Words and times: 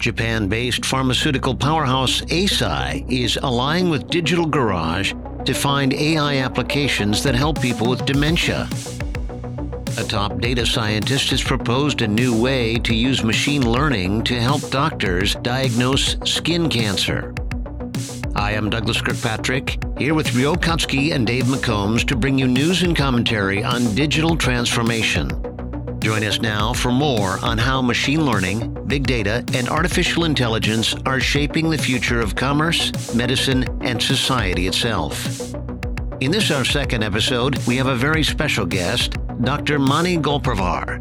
Japan 0.00 0.48
based 0.48 0.86
pharmaceutical 0.86 1.54
powerhouse 1.54 2.22
Eisai 2.22 3.04
is 3.10 3.36
allying 3.42 3.90
with 3.90 4.08
Digital 4.08 4.46
Garage 4.46 5.12
to 5.44 5.52
find 5.52 5.92
AI 5.92 6.38
applications 6.38 7.22
that 7.22 7.34
help 7.34 7.60
people 7.60 7.86
with 7.86 8.06
dementia. 8.06 8.66
A 9.98 10.04
top 10.04 10.40
data 10.40 10.64
scientist 10.64 11.28
has 11.30 11.42
proposed 11.42 12.00
a 12.00 12.08
new 12.08 12.34
way 12.34 12.76
to 12.78 12.94
use 12.94 13.22
machine 13.22 13.70
learning 13.70 14.24
to 14.24 14.40
help 14.40 14.68
doctors 14.70 15.34
diagnose 15.36 16.16
skin 16.24 16.70
cancer. 16.70 17.34
I 18.34 18.52
am 18.52 18.70
Douglas 18.70 19.02
Kirkpatrick, 19.02 19.82
here 19.98 20.14
with 20.14 20.34
Ryo 20.34 20.54
Katsuki 20.54 21.12
and 21.12 21.26
Dave 21.26 21.44
McCombs 21.44 22.06
to 22.06 22.16
bring 22.16 22.38
you 22.38 22.48
news 22.48 22.82
and 22.82 22.96
commentary 22.96 23.62
on 23.62 23.94
digital 23.94 24.34
transformation. 24.34 25.49
Join 26.00 26.24
us 26.24 26.40
now 26.40 26.72
for 26.72 26.90
more 26.90 27.38
on 27.44 27.58
how 27.58 27.82
machine 27.82 28.24
learning, 28.24 28.86
big 28.86 29.06
data, 29.06 29.44
and 29.52 29.68
artificial 29.68 30.24
intelligence 30.24 30.94
are 31.04 31.20
shaping 31.20 31.68
the 31.68 31.76
future 31.76 32.22
of 32.22 32.34
commerce, 32.34 33.14
medicine, 33.14 33.64
and 33.82 34.02
society 34.02 34.66
itself. 34.66 35.54
In 36.20 36.30
this, 36.30 36.50
our 36.50 36.64
second 36.64 37.02
episode, 37.02 37.58
we 37.66 37.76
have 37.76 37.86
a 37.86 37.94
very 37.94 38.24
special 38.24 38.64
guest, 38.64 39.18
Dr. 39.42 39.78
Mani 39.78 40.16
Golparvar. 40.16 40.98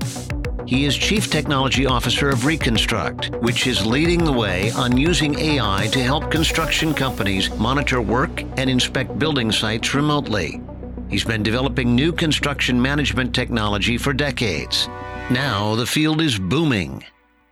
He 0.68 0.84
is 0.84 0.98
Chief 0.98 1.30
Technology 1.30 1.86
Officer 1.86 2.28
of 2.28 2.46
Reconstruct, 2.46 3.32
which 3.42 3.68
is 3.68 3.86
leading 3.86 4.26
the 4.26 4.34
way 4.34 4.70
on 4.72 4.98
using 4.98 5.40
AI 5.40 5.88
to 5.94 6.04
help 6.04 6.30
construction 6.30 6.94
companies 6.94 7.50
monitor 7.56 8.02
work 8.02 8.42
and 8.58 8.70
inspect 8.70 9.18
building 9.18 9.50
sites 9.50 9.96
remotely. 9.96 10.62
He's 11.10 11.24
been 11.24 11.42
developing 11.42 11.96
new 11.96 12.12
construction 12.12 12.80
management 12.80 13.34
technology 13.34 13.98
for 13.98 14.14
decades. 14.14 14.88
Now 15.32 15.76
the 15.76 15.88
field 15.88 16.22
is 16.22 16.38
booming. 16.38 17.04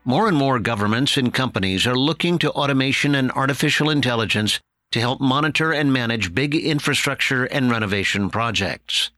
More 0.05 0.27
and 0.27 0.37
more 0.37 0.59
governments 0.59 1.17
and 1.17 1.33
companies 1.33 1.87
are 1.87 1.97
looking 1.97 2.37
to 2.39 2.51
automation 2.51 3.15
and 3.15 3.31
artificial 3.31 3.89
intelligence 3.89 4.59
to 4.91 4.99
help 4.99 5.19
monitor 5.19 5.71
and 5.73 5.91
manage 5.91 6.35
big 6.35 6.55
infrastructure 6.55 7.45
and 7.45 7.71
renovation 7.71 8.29
projects. 8.29 9.11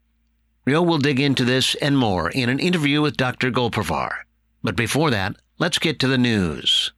Ryo 0.66 0.81
will 0.83 0.97
dig 0.99 1.19
into 1.19 1.44
this 1.44 1.75
and 1.75 1.97
more 1.97 2.30
in 2.30 2.49
an 2.49 2.59
interview 2.59 3.02
with 3.02 3.17
Dr. 3.17 3.52
Golparvar. 3.52 4.19
But 4.64 4.75
before 4.75 5.09
that, 5.11 5.36
let's 5.58 5.80
get 5.80 5.99
to 5.99 6.08
the 6.08 6.17
news. 6.17 6.94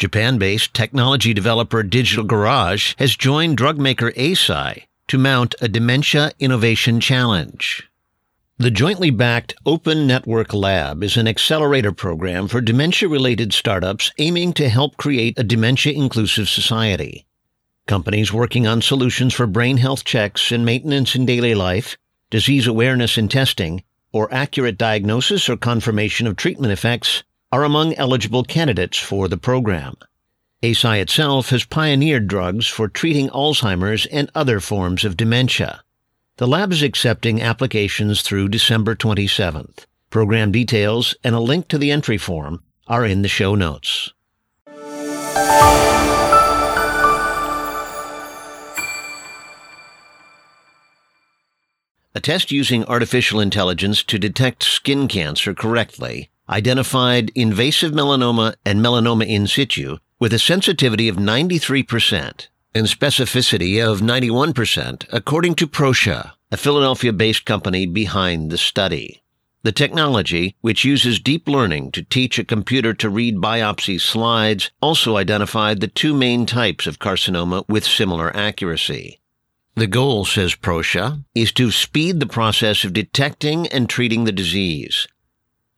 Japan 0.00 0.38
based 0.38 0.72
technology 0.72 1.34
developer 1.34 1.82
Digital 1.82 2.24
Garage 2.24 2.94
has 2.96 3.14
joined 3.14 3.58
drug 3.58 3.76
maker 3.76 4.10
to 4.10 5.18
mount 5.18 5.54
a 5.60 5.68
Dementia 5.68 6.32
Innovation 6.38 7.00
Challenge. 7.00 7.86
The 8.56 8.70
jointly 8.70 9.10
backed 9.10 9.56
Open 9.66 10.06
Network 10.06 10.54
Lab 10.54 11.04
is 11.04 11.18
an 11.18 11.28
accelerator 11.28 11.92
program 11.92 12.48
for 12.48 12.62
dementia 12.62 13.10
related 13.10 13.52
startups 13.52 14.10
aiming 14.16 14.54
to 14.54 14.70
help 14.70 14.96
create 14.96 15.38
a 15.38 15.44
dementia 15.44 15.92
inclusive 15.92 16.48
society. 16.48 17.26
Companies 17.86 18.32
working 18.32 18.66
on 18.66 18.80
solutions 18.80 19.34
for 19.34 19.46
brain 19.46 19.76
health 19.76 20.04
checks 20.04 20.50
and 20.50 20.64
maintenance 20.64 21.14
in 21.14 21.26
daily 21.26 21.54
life, 21.54 21.98
disease 22.30 22.66
awareness 22.66 23.18
and 23.18 23.30
testing, 23.30 23.84
or 24.12 24.32
accurate 24.32 24.78
diagnosis 24.78 25.50
or 25.50 25.58
confirmation 25.58 26.26
of 26.26 26.36
treatment 26.36 26.72
effects 26.72 27.22
are 27.52 27.64
among 27.64 27.94
eligible 27.94 28.44
candidates 28.44 28.96
for 28.96 29.26
the 29.26 29.36
program. 29.36 29.96
Eisai 30.62 31.00
itself 31.00 31.50
has 31.50 31.64
pioneered 31.64 32.28
drugs 32.28 32.66
for 32.66 32.86
treating 32.86 33.28
Alzheimer's 33.30 34.06
and 34.06 34.30
other 34.34 34.60
forms 34.60 35.04
of 35.04 35.16
dementia. 35.16 35.82
The 36.36 36.46
lab 36.46 36.72
is 36.72 36.82
accepting 36.82 37.42
applications 37.42 38.22
through 38.22 38.50
December 38.50 38.94
27th. 38.94 39.86
Program 40.10 40.52
details 40.52 41.14
and 41.24 41.34
a 41.34 41.40
link 41.40 41.68
to 41.68 41.78
the 41.78 41.90
entry 41.90 42.18
form 42.18 42.62
are 42.86 43.04
in 43.04 43.22
the 43.22 43.28
show 43.28 43.54
notes. 43.54 44.12
A 52.12 52.20
test 52.20 52.50
using 52.52 52.84
artificial 52.84 53.40
intelligence 53.40 54.02
to 54.04 54.18
detect 54.18 54.62
skin 54.62 55.08
cancer 55.08 55.54
correctly 55.54 56.29
identified 56.50 57.30
invasive 57.34 57.92
melanoma 57.92 58.54
and 58.66 58.80
melanoma 58.80 59.26
in 59.26 59.46
situ 59.46 59.96
with 60.18 60.32
a 60.34 60.38
sensitivity 60.38 61.08
of 61.08 61.16
93% 61.16 62.48
and 62.74 62.86
specificity 62.86 63.84
of 63.84 64.00
91%, 64.00 65.06
according 65.12 65.54
to 65.54 65.66
Proscia, 65.66 66.32
a 66.52 66.56
Philadelphia 66.56 67.12
based 67.12 67.44
company 67.44 67.86
behind 67.86 68.50
the 68.50 68.58
study. 68.58 69.22
The 69.62 69.72
technology, 69.72 70.56
which 70.62 70.84
uses 70.84 71.20
deep 71.20 71.46
learning 71.46 71.92
to 71.92 72.02
teach 72.02 72.38
a 72.38 72.44
computer 72.44 72.94
to 72.94 73.10
read 73.10 73.36
biopsy 73.36 74.00
slides, 74.00 74.70
also 74.80 75.16
identified 75.16 75.80
the 75.80 75.88
two 75.88 76.14
main 76.14 76.46
types 76.46 76.86
of 76.86 76.98
carcinoma 76.98 77.68
with 77.68 77.84
similar 77.84 78.34
accuracy. 78.34 79.20
The 79.74 79.86
goal, 79.86 80.24
says 80.24 80.54
Proscia, 80.54 81.24
is 81.34 81.52
to 81.52 81.70
speed 81.70 82.20
the 82.20 82.26
process 82.26 82.84
of 82.84 82.92
detecting 82.92 83.66
and 83.68 83.88
treating 83.88 84.24
the 84.24 84.32
disease. 84.32 85.06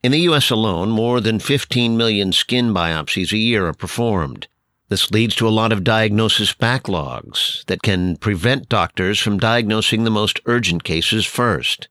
In 0.03 0.11
the 0.11 0.19
U.S. 0.19 0.49
alone, 0.49 0.89
more 0.89 1.21
than 1.21 1.39
15 1.39 1.95
million 1.95 2.33
skin 2.33 2.73
biopsies 2.73 3.31
a 3.31 3.37
year 3.37 3.67
are 3.67 3.73
performed. 3.73 4.49
This 4.89 5.11
leads 5.11 5.33
to 5.35 5.47
a 5.47 5.57
lot 5.57 5.71
of 5.71 5.85
diagnosis 5.85 6.53
backlogs 6.53 7.63
that 7.67 7.81
can 7.81 8.17
prevent 8.17 8.67
doctors 8.67 9.17
from 9.17 9.37
diagnosing 9.39 10.03
the 10.03 10.11
most 10.11 10.41
urgent 10.45 10.83
cases 10.83 11.25
first. 11.25 11.87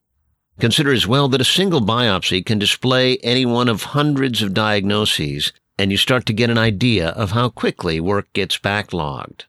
Consider 0.60 0.92
as 0.92 1.06
well 1.06 1.26
that 1.28 1.40
a 1.40 1.44
single 1.44 1.80
biopsy 1.80 2.44
can 2.44 2.58
display 2.58 3.16
any 3.22 3.46
one 3.46 3.66
of 3.66 3.82
hundreds 3.82 4.42
of 4.42 4.52
diagnoses, 4.52 5.54
and 5.78 5.90
you 5.90 5.96
start 5.96 6.26
to 6.26 6.34
get 6.34 6.50
an 6.50 6.58
idea 6.58 7.08
of 7.08 7.30
how 7.30 7.48
quickly 7.48 7.98
work 7.98 8.30
gets 8.34 8.58
backlogged. 8.58 9.46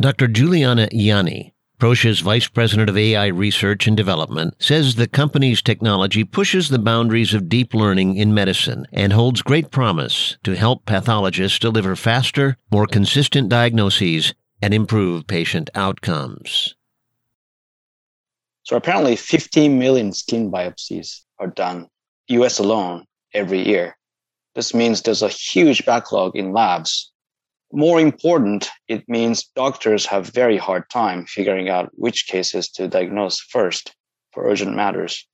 Dr. 0.00 0.26
Juliana 0.26 0.88
Ianni, 0.88 1.52
Proscia's 1.78 2.20
vice 2.20 2.46
president 2.48 2.88
of 2.88 2.96
AI 2.96 3.26
research 3.26 3.86
and 3.86 3.96
development, 3.96 4.54
says 4.58 4.94
the 4.94 5.08
company's 5.08 5.60
technology 5.60 6.24
pushes 6.24 6.68
the 6.68 6.78
boundaries 6.78 7.34
of 7.34 7.48
deep 7.48 7.74
learning 7.74 8.16
in 8.16 8.32
medicine 8.32 8.86
and 8.92 9.12
holds 9.12 9.42
great 9.42 9.70
promise 9.70 10.36
to 10.44 10.54
help 10.54 10.86
pathologists 10.86 11.58
deliver 11.58 11.96
faster, 11.96 12.56
more 12.70 12.86
consistent 12.86 13.48
diagnoses 13.48 14.34
and 14.62 14.72
improve 14.72 15.26
patient 15.26 15.68
outcomes. 15.74 16.74
So 18.62 18.76
apparently 18.76 19.16
15 19.16 19.78
million 19.78 20.12
skin 20.12 20.50
biopsies 20.50 21.20
are 21.38 21.48
done 21.48 21.88
US 22.28 22.58
alone 22.58 23.04
every 23.34 23.66
year. 23.66 23.96
This 24.54 24.72
means 24.72 25.02
there's 25.02 25.22
a 25.22 25.28
huge 25.28 25.84
backlog 25.84 26.36
in 26.36 26.52
labs 26.52 27.12
more 27.74 28.00
important, 28.00 28.70
it 28.88 29.08
means 29.08 29.44
doctors 29.56 30.06
have 30.06 30.28
very 30.28 30.56
hard 30.56 30.88
time 30.90 31.26
figuring 31.26 31.68
out 31.68 31.90
which 31.94 32.26
cases 32.28 32.68
to 32.70 32.88
diagnose 32.88 33.40
first 33.40 33.94
for 34.32 34.48
urgent 34.48 34.74
matters. 34.74 35.26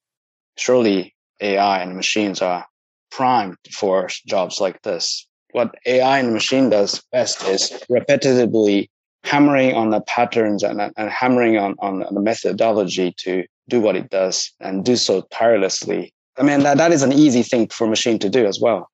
Surely 0.57 1.15
AI 1.41 1.83
and 1.83 1.97
machines 1.97 2.43
are 2.43 2.67
primed 3.11 3.57
for 3.73 4.09
jobs 4.27 4.61
like 4.61 4.81
this. 4.83 5.27
What 5.53 5.75
AI 5.87 6.19
and 6.21 6.33
machine 6.33 6.71
does 6.71 7.03
best 7.13 7.43
is 7.45 7.73
repetitively 7.91 8.89
hammering 9.25 9.75
on 9.75 9.91
the 9.91 10.01
patterns 10.03 10.63
and, 10.63 10.81
and 10.81 11.11
hammering 11.11 11.59
on, 11.59 11.75
on 11.81 11.99
the 11.99 12.21
methodology 12.21 13.13
to 13.19 13.45
do 13.69 13.81
what 13.81 13.97
it 13.97 14.11
does 14.11 14.53
and 14.61 14.85
do 14.85 14.97
so 14.97 15.23
tirelessly. 15.33 16.13
I 16.39 16.43
mean, 16.43 16.61
that, 16.61 16.79
that 16.79 16.93
is 16.93 17.03
an 17.03 17.13
easy 17.13 17.43
thing 17.43 17.69
for 17.69 17.87
a 17.87 17.91
machine 17.91 18.19
to 18.21 18.31
do 18.31 18.47
as 18.47 18.61
well 18.61 18.89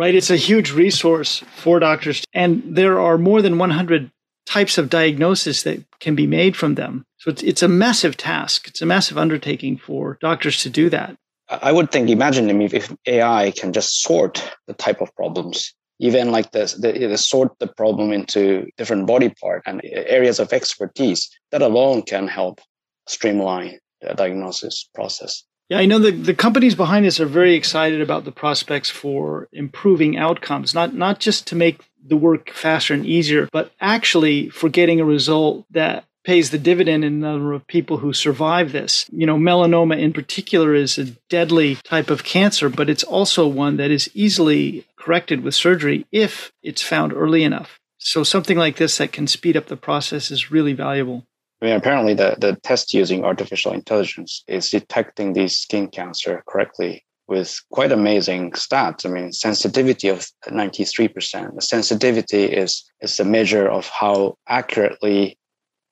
right? 0.00 0.14
It's 0.14 0.30
a 0.30 0.36
huge 0.36 0.72
resource 0.72 1.44
for 1.56 1.78
doctors. 1.78 2.24
And 2.32 2.62
there 2.64 2.98
are 2.98 3.18
more 3.18 3.42
than 3.42 3.58
100 3.58 4.10
types 4.46 4.78
of 4.78 4.88
diagnosis 4.88 5.62
that 5.64 5.84
can 6.00 6.14
be 6.14 6.26
made 6.26 6.56
from 6.56 6.76
them. 6.76 7.04
So 7.18 7.30
it's, 7.30 7.42
it's 7.42 7.62
a 7.62 7.68
massive 7.68 8.16
task. 8.16 8.66
It's 8.66 8.80
a 8.80 8.86
massive 8.86 9.18
undertaking 9.18 9.76
for 9.76 10.16
doctors 10.22 10.62
to 10.62 10.70
do 10.70 10.88
that. 10.88 11.16
I 11.50 11.70
would 11.70 11.92
think, 11.92 12.08
imagine 12.08 12.48
if, 12.62 12.72
if 12.72 12.96
AI 13.04 13.50
can 13.50 13.74
just 13.74 14.00
sort 14.00 14.42
the 14.66 14.72
type 14.72 15.02
of 15.02 15.14
problems, 15.16 15.74
even 15.98 16.30
like 16.30 16.52
this, 16.52 16.72
the, 16.72 16.92
the 16.92 17.18
sort 17.18 17.58
the 17.58 17.66
problem 17.66 18.10
into 18.10 18.70
different 18.78 19.06
body 19.06 19.34
part 19.38 19.62
and 19.66 19.82
areas 19.84 20.40
of 20.40 20.50
expertise. 20.54 21.28
That 21.50 21.60
alone 21.60 22.04
can 22.04 22.26
help 22.26 22.62
streamline 23.06 23.78
the 24.00 24.14
diagnosis 24.14 24.88
process. 24.94 25.44
Yeah, 25.70 25.78
I 25.78 25.86
know 25.86 26.00
the, 26.00 26.10
the 26.10 26.34
companies 26.34 26.74
behind 26.74 27.04
this 27.04 27.20
are 27.20 27.26
very 27.26 27.54
excited 27.54 28.00
about 28.00 28.24
the 28.24 28.32
prospects 28.32 28.90
for 28.90 29.48
improving 29.52 30.18
outcomes, 30.18 30.74
not 30.74 30.94
not 30.94 31.20
just 31.20 31.46
to 31.46 31.56
make 31.56 31.80
the 32.04 32.16
work 32.16 32.50
faster 32.50 32.92
and 32.92 33.06
easier, 33.06 33.48
but 33.52 33.70
actually 33.80 34.48
for 34.48 34.68
getting 34.68 35.00
a 35.00 35.04
result 35.04 35.64
that 35.70 36.06
pays 36.24 36.50
the 36.50 36.58
dividend 36.58 37.04
in 37.04 37.20
the 37.20 37.28
number 37.28 37.52
of 37.52 37.66
people 37.68 37.98
who 37.98 38.12
survive 38.12 38.72
this. 38.72 39.06
You 39.12 39.26
know, 39.26 39.36
melanoma 39.36 39.96
in 39.98 40.12
particular 40.12 40.74
is 40.74 40.98
a 40.98 41.04
deadly 41.28 41.76
type 41.76 42.10
of 42.10 42.24
cancer, 42.24 42.68
but 42.68 42.90
it's 42.90 43.04
also 43.04 43.46
one 43.46 43.76
that 43.76 43.92
is 43.92 44.10
easily 44.12 44.86
corrected 44.96 45.42
with 45.42 45.54
surgery 45.54 46.04
if 46.10 46.52
it's 46.64 46.82
found 46.82 47.12
early 47.12 47.44
enough. 47.44 47.78
So 47.98 48.24
something 48.24 48.58
like 48.58 48.76
this 48.76 48.98
that 48.98 49.12
can 49.12 49.28
speed 49.28 49.56
up 49.56 49.66
the 49.66 49.76
process 49.76 50.30
is 50.32 50.50
really 50.50 50.72
valuable. 50.72 51.26
I 51.60 51.66
mean, 51.66 51.74
apparently 51.74 52.14
the, 52.14 52.36
the 52.38 52.56
test 52.62 52.94
using 52.94 53.24
artificial 53.24 53.72
intelligence 53.72 54.42
is 54.48 54.70
detecting 54.70 55.32
these 55.32 55.58
skin 55.58 55.88
cancer 55.88 56.42
correctly 56.46 57.04
with 57.28 57.60
quite 57.70 57.92
amazing 57.92 58.52
stats. 58.52 59.04
I 59.04 59.10
mean, 59.10 59.32
sensitivity 59.32 60.08
of 60.08 60.26
93%. 60.46 61.54
The 61.54 61.62
sensitivity 61.62 62.44
is, 62.44 62.90
is 63.00 63.20
a 63.20 63.24
measure 63.24 63.68
of 63.68 63.88
how 63.88 64.38
accurately 64.48 65.38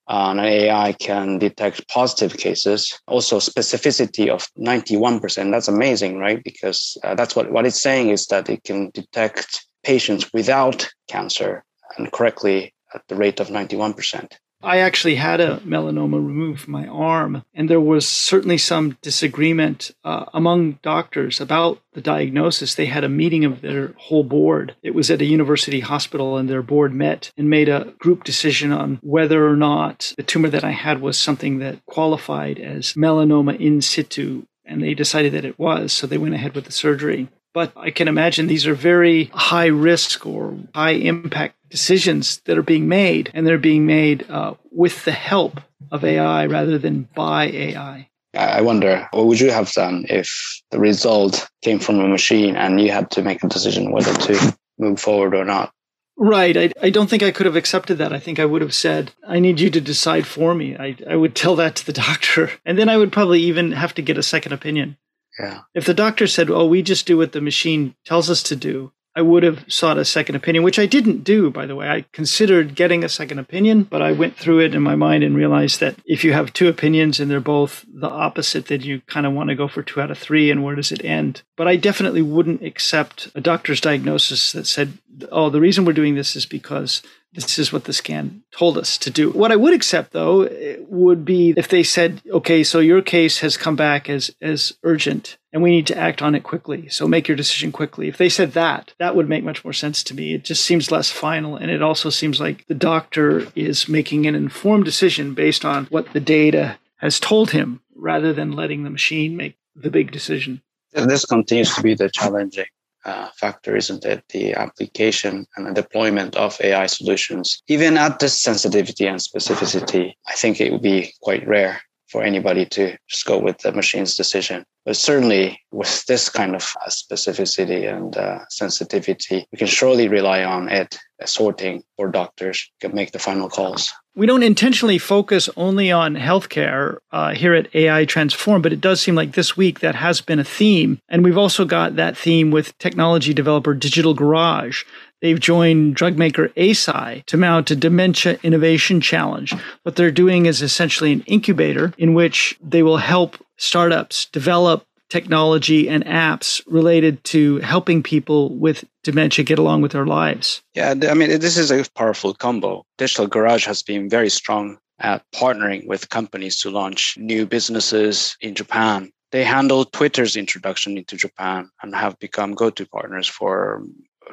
uh, 0.09 0.31
an 0.31 0.41
AI 0.41 0.93
can 0.95 1.39
detect 1.39 1.87
positive 1.89 2.39
cases. 2.39 2.99
Also, 3.07 3.39
specificity 3.39 4.29
of 4.29 4.49
91%. 4.59 5.51
That's 5.51 5.69
amazing, 5.69 6.19
right? 6.19 6.43
Because 6.43 6.97
uh, 7.05 7.15
that's 7.15 7.37
what, 7.37 7.53
what 7.53 7.67
it's 7.67 7.81
saying 7.81 8.09
is 8.09 8.27
that 8.29 8.49
it 8.49 8.65
can 8.65 8.91
detect 8.95 9.67
patients 9.85 10.33
without 10.33 10.91
cancer 11.09 11.63
and 11.99 12.11
correctly 12.11 12.75
at 12.95 13.03
the 13.09 13.17
rate 13.17 13.39
of 13.39 13.49
91%. 13.49 14.33
I 14.63 14.79
actually 14.79 15.15
had 15.15 15.41
a 15.41 15.59
melanoma 15.59 16.15
removed 16.15 16.63
from 16.63 16.73
my 16.73 16.87
arm, 16.89 17.45
and 17.55 17.71
there 17.71 17.81
was 17.81 18.09
certainly 18.09 18.59
some 18.59 18.99
disagreement 19.03 19.93
uh, 20.05 20.25
among 20.35 20.81
doctors 20.83 21.41
about 21.41 21.81
the 21.93 22.01
diagnosis. 22.01 22.75
They 22.75 22.87
had 22.87 23.05
a 23.05 23.09
meeting 23.09 23.45
of 23.45 23.61
their 23.61 23.95
whole 23.97 24.25
board. 24.25 24.75
It 24.83 24.95
was 24.95 25.11
at 25.11 25.21
a 25.21 25.27
university 25.27 25.81
hospital, 25.81 26.37
and 26.37 26.51
their 26.51 26.63
board 26.63 26.93
met 26.93 27.31
and 27.37 27.49
made 27.49 27.69
a 27.69 27.95
group 27.99 28.25
decision 28.25 28.73
on 28.73 28.99
whether 29.03 29.47
or 29.47 29.57
not 29.57 30.13
the 30.17 30.25
tumor 30.25 30.49
that 30.49 30.65
I 30.65 30.73
had 30.73 31.01
was 31.01 31.17
something 31.17 31.61
that 31.61 31.85
qualified 31.87 32.59
as 32.59 32.95
melanoma 32.95 33.59
in 33.61 33.81
situ. 33.81 34.45
And 34.65 34.83
they 34.83 34.93
decided 34.93 35.33
that 35.33 35.47
it 35.47 35.59
was, 35.59 35.95
so 35.95 36.07
they 36.07 36.19
went 36.19 36.35
ahead 36.35 36.55
with 36.55 36.67
the 36.67 36.73
surgery. 36.73 37.29
But 37.55 37.73
I 37.77 37.91
can 37.91 38.09
imagine 38.09 38.47
these 38.47 38.67
are 38.67 38.75
very 38.75 39.25
high 39.35 39.67
risk 39.67 40.27
or 40.27 40.57
high 40.75 40.93
impact 40.93 41.57
decisions 41.71 42.41
that 42.45 42.59
are 42.59 42.63
being 42.63 42.89
made, 42.89 43.31
and 43.35 43.47
they're 43.47 43.59
being 43.59 43.87
made 43.87 44.31
uh, 44.31 44.55
with 44.71 45.05
the 45.05 45.13
help 45.13 45.61
of 45.91 46.05
AI 46.05 46.47
rather 46.47 46.79
than 46.79 47.09
by 47.15 47.47
AI. 47.47 48.09
I 48.35 48.61
wonder 48.61 49.09
what 49.13 49.27
would 49.27 49.41
you 49.41 49.51
have 49.51 49.73
done 49.73 50.05
if 50.09 50.63
the 50.71 50.79
result 50.79 51.49
came 51.63 51.79
from 51.79 51.99
a 51.99 52.09
machine 52.09 52.57
and 52.57 52.81
you 52.81 52.93
had 52.93 53.11
to 53.13 53.23
make 53.23 53.43
a 53.43 53.49
decision 53.49 53.91
whether 53.91 54.13
to 54.13 54.57
move 54.79 55.01
forward 55.01 55.35
or 55.35 55.45
not? 55.45 55.73
Right. 56.17 56.57
I, 56.57 56.73
I 56.83 56.91
don't 56.91 57.09
think 57.09 57.23
I 57.23 57.31
could 57.31 57.47
have 57.47 57.57
accepted 57.57 57.99
that. 57.99 58.13
I 58.13 58.19
think 58.19 58.39
I 58.39 58.45
would 58.45 58.61
have 58.61 58.75
said, 58.75 59.13
I 59.27 59.39
need 59.39 59.61
you 59.61 59.71
to 59.71 59.81
decide 59.81 60.27
for 60.27 60.55
me. 60.55 60.77
I, 60.77 60.97
I 61.09 61.17
would 61.17 61.35
tell 61.35 61.57
that 61.57 61.77
to 61.77 61.87
the 61.87 61.93
doctor. 62.05 62.51
And 62.67 62.79
then 62.79 62.89
I 62.89 62.97
would 62.97 63.13
probably 63.13 63.41
even 63.43 63.73
have 63.73 63.95
to 63.95 64.03
get 64.03 64.19
a 64.19 64.23
second 64.23 64.53
opinion. 64.53 64.97
Yeah. 65.39 65.61
If 65.75 65.85
the 65.85 65.95
doctor 65.95 66.27
said, 66.27 66.51
"Oh, 66.51 66.67
we 66.67 66.83
just 66.83 67.07
do 67.07 67.17
what 67.17 67.33
the 67.33 67.41
machine 67.41 67.95
tells 68.05 68.29
us 68.29 68.43
to 68.45 68.57
do," 68.57 68.93
I 69.15 69.23
would 69.23 69.43
have 69.43 69.65
sought 69.67 69.99
a 69.99 70.05
second 70.05 70.37
opinion, 70.37 70.63
which 70.63 70.79
I 70.79 70.87
didn't 70.87 71.25
do, 71.25 71.51
by 71.51 71.67
the 71.67 71.75
way. 71.75 71.89
I 71.89 72.05
considered 72.13 72.77
getting 72.77 73.03
a 73.03 73.09
second 73.09 73.41
opinion, 73.41 73.83
but 73.83 74.01
I 74.01 74.13
went 74.13 74.37
through 74.37 74.61
it 74.61 74.75
in 74.77 74.83
my 74.83 74.95
mind 74.95 75.25
and 75.25 75.35
realized 75.35 75.81
that 75.81 75.97
if 76.05 76.23
you 76.23 76.33
have 76.33 76.53
two 76.53 76.69
opinions 76.69 77.19
and 77.19 77.29
they're 77.29 77.41
both 77.41 77.85
the 77.93 78.09
opposite, 78.09 78.67
then 78.67 78.83
you 78.83 79.01
kind 79.09 79.27
of 79.27 79.33
want 79.33 79.49
to 79.49 79.57
go 79.57 79.67
for 79.67 79.83
two 79.83 80.01
out 80.01 80.13
of 80.13 80.19
three, 80.19 80.53
and 80.53 80.63
where 80.63 80.77
does 80.77 80.93
it 80.93 81.05
end? 81.05 81.43
But 81.57 81.67
I 81.67 81.75
definitely 81.75 82.23
wouldn't 82.23 82.63
accept 82.63 83.29
a 83.35 83.41
doctor's 83.41 83.81
diagnosis 83.81 84.53
that 84.53 84.69
said, 84.69 84.99
oh, 85.33 85.51
the 85.51 85.61
reason 85.61 85.85
we're 85.85 85.95
doing 85.95 86.15
this 86.15 86.37
is 86.37 86.47
because 86.47 87.03
this 87.33 87.59
is 87.59 87.73
what 87.73 87.85
the 87.85 87.93
scan 87.93 88.43
told 88.51 88.79
us 88.79 88.97
to 88.99 89.11
do. 89.11 89.31
What 89.31 89.53
I 89.53 89.57
would 89.57 89.75
accept, 89.75 90.13
though, 90.13 90.49
would 90.89 91.25
be 91.25 91.55
if 91.57 91.69
they 91.69 91.83
said, 91.83 92.23
okay, 92.31 92.65
so 92.65 92.79
your 92.79 93.03
case 93.03 93.41
has 93.41 93.57
come 93.57 93.77
back 93.77 94.09
as, 94.09 94.35
as 94.41 94.73
urgent 94.83 95.37
and 95.53 95.63
we 95.63 95.71
need 95.71 95.87
to 95.89 95.97
act 95.97 96.23
on 96.23 96.35
it 96.35 96.43
quickly. 96.43 96.89
So 96.89 97.07
make 97.07 97.29
your 97.29 97.37
decision 97.37 97.71
quickly. 97.71 98.09
If 98.09 98.17
they 98.17 98.29
said 98.29 98.53
that, 98.53 98.95
that 98.99 99.15
would 99.15 99.29
make 99.29 99.45
much 99.45 99.65
more 99.65 99.73
sense 99.73 100.03
to 100.05 100.15
me. 100.15 100.35
It 100.35 100.45
just 100.45 100.65
seems 100.65 100.91
less 100.91 101.11
final. 101.11 101.57
And 101.57 101.71
it 101.71 101.83
also 101.83 102.11
seems 102.11 102.41
like 102.41 102.67
the 102.67 102.75
doctor 102.75 103.47
is 103.55 103.89
making 103.89 104.27
an 104.27 104.35
informed 104.35 104.85
decision 104.85 105.35
based 105.35 105.65
on 105.65 105.87
what 105.87 106.13
the 106.13 106.21
data 106.21 106.79
has 106.97 107.21
told 107.21 107.51
him 107.51 107.81
rather 107.95 108.33
than 108.33 108.53
letting 108.53 108.85
the 108.85 108.91
machine 108.91 109.37
make 109.37 109.57
the 109.75 109.91
big 109.91 110.13
decision. 110.13 110.63
And 110.95 111.11
this 111.11 111.25
continues 111.25 111.75
to 111.75 111.83
be 111.83 111.95
the 111.95 112.11
challenging 112.11 112.67
uh, 113.09 113.29
factor, 113.37 113.77
isn't 113.77 114.05
it? 114.05 114.23
The 114.29 114.55
application 114.55 115.47
and 115.57 115.67
the 115.67 115.83
deployment 115.83 116.37
of 116.37 116.61
AI 116.61 116.87
solutions, 116.87 117.63
even 117.69 117.97
at 117.97 118.19
this 118.19 118.39
sensitivity 118.41 119.07
and 119.07 119.19
specificity, 119.19 120.13
I 120.27 120.35
think 120.35 120.61
it 120.61 120.73
would 120.73 120.83
be 120.83 121.13
quite 121.23 121.47
rare 121.47 121.81
for 122.09 122.23
anybody 122.23 122.65
to 122.67 122.97
just 123.09 123.27
go 123.27 123.39
with 123.39 123.59
the 123.59 123.73
machine's 123.73 124.17
decision. 124.17 124.65
But 124.85 124.97
certainly 124.97 125.61
with 125.71 126.07
this 126.07 126.29
kind 126.29 126.55
of 126.55 126.63
specificity 126.89 127.93
and 127.93 128.17
uh, 128.17 128.41
sensitivity, 128.49 129.47
we 129.53 129.59
can 129.59 129.67
surely 129.67 130.09
rely 130.09 130.45
on 130.45 130.69
it 130.69 130.99
sorting 131.27 131.83
or 131.97 132.09
doctors 132.09 132.71
can 132.81 132.95
make 132.95 133.13
the 133.13 133.19
final 133.19 133.49
calls. 133.49 133.93
We 134.15 134.27
don't 134.27 134.43
intentionally 134.43 134.99
focus 134.99 135.49
only 135.57 135.93
on 135.93 136.17
healthcare 136.17 136.99
uh, 137.13 137.35
here 137.35 137.55
at 137.55 137.75
AI 137.75 138.05
Transform, 138.05 138.63
but 138.63 138.73
it 138.73 138.81
does 138.81 139.01
seem 139.01 139.15
like 139.15 139.33
this 139.33 139.57
week 139.57 139.81
that 139.81 139.95
has 139.95 140.21
been 140.21 140.41
a 140.41 140.45
theme. 140.45 141.01
And 141.09 141.23
we've 141.23 141.39
also 141.39 141.65
got 141.65 141.97
that 141.97 142.17
theme 142.17 142.51
with 142.51 142.77
technology 142.79 143.33
developer 143.33 143.75
Digital 143.75 144.15
Garage. 144.15 144.85
They've 145.21 145.41
joined 145.41 145.97
drug 145.97 146.17
maker 146.17 146.49
Eisai 146.51 147.25
to 147.27 147.37
mount 147.37 147.71
a 147.71 147.77
dementia 147.77 148.39
innovation 148.43 149.01
challenge. 149.01 149.55
What 149.83 149.97
they're 149.97 150.11
doing 150.11 150.47
is 150.47 150.63
essentially 150.63 151.13
an 151.13 151.23
incubator 151.27 151.93
in 151.99 152.15
which 152.15 152.57
they 152.63 152.83
will 152.83 152.99
help 152.99 153.37
startups 153.57 154.27
develop 154.27 154.85
technology 155.09 155.89
and 155.89 156.05
apps 156.05 156.63
related 156.67 157.25
to 157.25 157.59
helping 157.59 158.03
people 158.03 158.55
with 158.57 158.85
dementia 159.03 159.45
get 159.45 159.59
along 159.59 159.81
with 159.81 159.93
their 159.93 160.07
lives. 160.07 160.63
Yeah, 160.75 160.95
I 161.09 161.15
mean, 161.15 161.41
this 161.41 161.57
is 161.57 161.71
a 161.71 161.85
powerful 161.97 162.35
combo. 162.35 162.85
Digital 162.99 163.27
Garage 163.27 163.67
has 163.67 163.83
been 163.83 164.09
very 164.09 164.29
strong 164.29 164.79
at 165.01 165.25
partnering 165.35 165.87
with 165.87 166.11
companies 166.11 166.61
to 166.61 166.71
launch 166.71 167.17
new 167.19 167.47
businesses 167.47 168.37
in 168.41 168.55
Japan. 168.55 169.11
They 169.31 169.45
handle 169.45 169.85
Twitter's 169.85 170.37
introduction 170.37 170.99
into 170.99 171.17
Japan 171.17 171.71
and 171.83 171.95
have 171.95 172.19
become 172.19 172.55
go 172.55 172.71
to 172.71 172.87
partners 172.87 173.29
for 173.29 173.83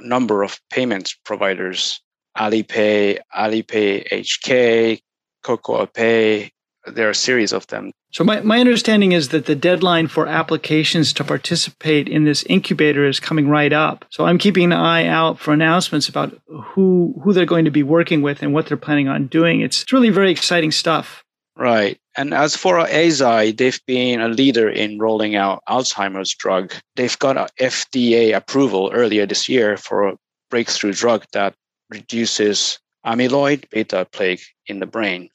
number 0.01 0.44
of 0.44 0.59
payments 0.69 1.15
providers 1.24 2.01
Alipay, 2.38 3.19
Alipay 3.36 4.07
HK, 4.09 5.01
KakaoPay. 5.44 6.51
There 6.88 7.07
are 7.07 7.12
a 7.12 7.15
series 7.15 7.51
of 7.51 7.65
them. 7.68 7.92
So 8.12 8.24
my, 8.24 8.39
my 8.42 8.59
understanding 8.59 9.12
is 9.12 9.30
that 9.30 9.45
the 9.45 9.56
deadline 9.56 10.07
for 10.07 10.25
applications 10.27 11.12
to 11.13 11.24
participate 11.24 12.07
in 12.07 12.24
this 12.24 12.44
incubator 12.44 13.06
is 13.06 13.19
coming 13.19 13.50
right 13.50 13.74
up. 13.74 14.06
So 14.09 14.25
I'm 14.25 14.38
keeping 14.38 14.65
an 14.65 14.74
eye 14.74 15.06
out 15.06 15.39
for 15.39 15.51
announcements 15.51 16.07
about 16.07 16.38
who 16.48 17.19
who 17.24 17.33
they're 17.33 17.45
going 17.45 17.65
to 17.65 17.71
be 17.71 17.83
working 17.83 18.21
with 18.21 18.41
and 18.41 18.53
what 18.53 18.68
they're 18.68 18.77
planning 18.77 19.09
on 19.09 19.27
doing. 19.27 19.62
It's, 19.62 19.81
it's 19.81 19.91
really 19.91 20.12
very 20.12 20.31
exciting 20.31 20.71
stuff. 20.71 21.25
Right. 21.57 21.98
And 22.18 22.34
as 22.34 22.56
for 22.56 22.78
Eisai, 22.78 23.57
they've 23.57 23.80
been 23.88 24.22
a 24.22 24.27
leader 24.27 24.70
in 24.70 25.00
rolling 25.00 25.36
out 25.36 25.63
Alzheimer's 25.70 26.34
drug. 26.34 26.74
They've 26.96 27.18
got 27.20 27.38
a 27.38 27.48
FDA 27.62 28.36
approval 28.36 28.91
earlier 28.94 29.25
this 29.25 29.48
year 29.48 29.77
for 29.77 30.08
a 30.08 30.18
breakthrough 30.50 30.94
drug 30.94 31.25
that 31.32 31.56
reduces 31.89 32.79
amyloid 33.06 33.70
beta 33.70 34.08
plaque 34.12 34.41
in 34.68 34.79
the 34.79 34.86
brain 34.86 35.29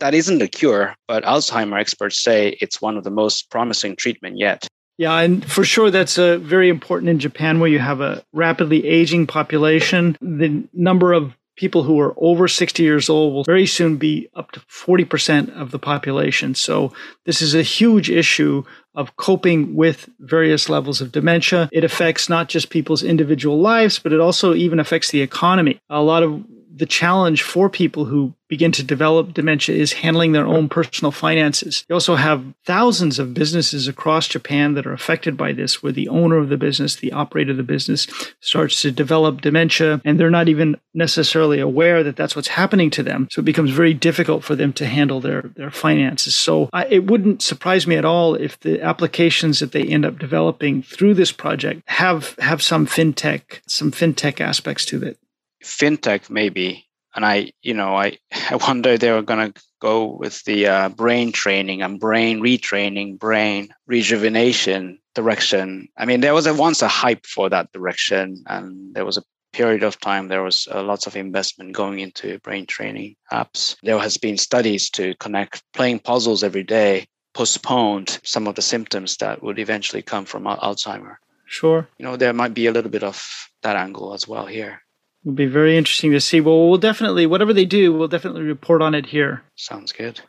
that 0.00 0.14
isn't 0.14 0.42
a 0.42 0.48
cure, 0.48 0.94
but 1.08 1.24
Alzheimer 1.24 1.78
experts 1.78 2.22
say 2.22 2.56
it's 2.60 2.80
one 2.80 2.96
of 2.96 3.04
the 3.04 3.10
most 3.10 3.50
promising 3.50 3.96
treatment 3.96 4.38
yet. 4.38 4.66
Yeah, 4.98 5.18
and 5.18 5.44
for 5.50 5.64
sure 5.64 5.90
that's 5.90 6.18
uh, 6.18 6.38
very 6.38 6.68
important 6.68 7.10
in 7.10 7.18
Japan 7.18 7.60
where 7.60 7.68
you 7.68 7.78
have 7.78 8.00
a 8.00 8.22
rapidly 8.32 8.86
aging 8.86 9.26
population. 9.26 10.16
The 10.20 10.64
number 10.72 11.12
of 11.12 11.36
people 11.56 11.82
who 11.82 11.98
are 11.98 12.14
over 12.18 12.46
60 12.46 12.82
years 12.82 13.08
old 13.08 13.32
will 13.32 13.44
very 13.44 13.66
soon 13.66 13.96
be 13.96 14.28
up 14.34 14.52
to 14.52 14.60
40% 14.60 15.50
of 15.58 15.70
the 15.70 15.78
population. 15.78 16.54
So 16.54 16.92
this 17.24 17.42
is 17.42 17.54
a 17.54 17.62
huge 17.62 18.10
issue 18.10 18.64
of 18.94 19.16
coping 19.16 19.74
with 19.74 20.08
various 20.20 20.68
levels 20.68 21.00
of 21.00 21.12
dementia. 21.12 21.68
It 21.72 21.84
affects 21.84 22.28
not 22.28 22.48
just 22.48 22.70
people's 22.70 23.02
individual 23.02 23.60
lives, 23.60 23.98
but 23.98 24.12
it 24.12 24.20
also 24.20 24.54
even 24.54 24.78
affects 24.80 25.10
the 25.10 25.20
economy. 25.20 25.80
A 25.90 26.02
lot 26.02 26.22
of 26.22 26.44
the 26.76 26.86
challenge 26.86 27.42
for 27.42 27.70
people 27.70 28.04
who 28.04 28.34
begin 28.48 28.70
to 28.70 28.82
develop 28.82 29.32
dementia 29.32 29.74
is 29.74 29.94
handling 29.94 30.32
their 30.32 30.46
own 30.46 30.68
personal 30.68 31.10
finances. 31.10 31.84
You 31.88 31.94
also 31.94 32.14
have 32.14 32.44
thousands 32.64 33.18
of 33.18 33.34
businesses 33.34 33.88
across 33.88 34.28
Japan 34.28 34.74
that 34.74 34.86
are 34.86 34.92
affected 34.92 35.36
by 35.36 35.52
this, 35.52 35.82
where 35.82 35.90
the 35.90 36.08
owner 36.08 36.36
of 36.36 36.48
the 36.48 36.56
business, 36.56 36.96
the 36.96 37.12
operator 37.12 37.52
of 37.52 37.56
the 37.56 37.62
business, 37.62 38.06
starts 38.40 38.82
to 38.82 38.92
develop 38.92 39.40
dementia, 39.40 40.00
and 40.04 40.20
they're 40.20 40.30
not 40.30 40.48
even 40.48 40.76
necessarily 40.94 41.60
aware 41.60 42.02
that 42.02 42.14
that's 42.14 42.36
what's 42.36 42.48
happening 42.48 42.90
to 42.90 43.02
them. 43.02 43.26
So 43.30 43.40
it 43.40 43.46
becomes 43.46 43.70
very 43.70 43.94
difficult 43.94 44.44
for 44.44 44.54
them 44.54 44.72
to 44.74 44.86
handle 44.86 45.20
their, 45.20 45.42
their 45.56 45.70
finances. 45.70 46.34
So 46.34 46.68
I, 46.72 46.86
it 46.86 47.06
wouldn't 47.06 47.42
surprise 47.42 47.86
me 47.86 47.96
at 47.96 48.04
all 48.04 48.34
if 48.34 48.60
the 48.60 48.80
applications 48.82 49.60
that 49.60 49.72
they 49.72 49.82
end 49.82 50.04
up 50.04 50.18
developing 50.18 50.82
through 50.82 51.14
this 51.14 51.32
project 51.32 51.82
have 51.86 52.36
have 52.38 52.62
some 52.62 52.86
fintech, 52.86 53.60
some 53.66 53.90
fintech 53.90 54.40
aspects 54.40 54.84
to 54.86 55.02
it 55.02 55.18
fintech 55.66 56.30
maybe 56.30 56.86
and 57.14 57.24
i 57.24 57.50
you 57.62 57.74
know 57.74 57.96
i 57.96 58.16
i 58.50 58.56
wonder 58.56 58.96
they 58.96 59.10
are 59.10 59.22
going 59.22 59.52
to 59.52 59.62
go 59.80 60.06
with 60.06 60.42
the 60.44 60.66
uh, 60.66 60.88
brain 60.88 61.32
training 61.32 61.82
and 61.82 62.00
brain 62.00 62.40
retraining 62.40 63.18
brain 63.18 63.68
rejuvenation 63.86 64.98
direction 65.14 65.88
i 65.96 66.04
mean 66.04 66.20
there 66.20 66.34
was 66.34 66.46
a, 66.46 66.54
once 66.54 66.82
a 66.82 66.88
hype 66.88 67.26
for 67.26 67.48
that 67.48 67.70
direction 67.72 68.42
and 68.46 68.94
there 68.94 69.04
was 69.04 69.16
a 69.16 69.22
period 69.56 69.82
of 69.82 69.98
time, 70.00 70.28
there 70.28 70.42
was 70.42 70.68
uh, 70.70 70.82
lots 70.82 71.06
of 71.06 71.16
investment 71.16 71.72
going 71.72 71.98
into 72.00 72.38
brain 72.40 72.66
training 72.66 73.16
apps. 73.32 73.74
There 73.82 73.98
has 73.98 74.18
been 74.18 74.36
studies 74.36 74.90
to 74.90 75.14
connect 75.14 75.62
playing 75.72 76.00
puzzles 76.00 76.44
every 76.44 76.62
day 76.62 77.06
postponed 77.32 78.18
some 78.22 78.46
of 78.46 78.54
the 78.54 78.62
symptoms 78.62 79.16
that 79.16 79.42
would 79.42 79.58
eventually 79.58 80.02
come 80.02 80.24
from 80.24 80.44
Alzheimer. 80.44 81.16
Sure. 81.46 81.88
You 81.98 82.04
know, 82.04 82.16
there 82.16 82.32
might 82.32 82.54
be 82.54 82.66
a 82.66 82.72
little 82.72 82.90
bit 82.90 83.02
of 83.02 83.22
that 83.62 83.76
angle 83.76 84.14
as 84.14 84.28
well 84.28 84.46
here. 84.46 84.82
It'll 85.26 85.34
be 85.34 85.46
very 85.46 85.76
interesting 85.76 86.12
to 86.12 86.20
see. 86.20 86.40
Well, 86.40 86.68
we'll 86.68 86.78
definitely, 86.78 87.26
whatever 87.26 87.52
they 87.52 87.64
do, 87.64 87.92
we'll 87.92 88.06
definitely 88.06 88.42
report 88.42 88.80
on 88.80 88.94
it 88.94 89.06
here. 89.06 89.42
Sounds 89.56 89.90
good. 89.90 90.20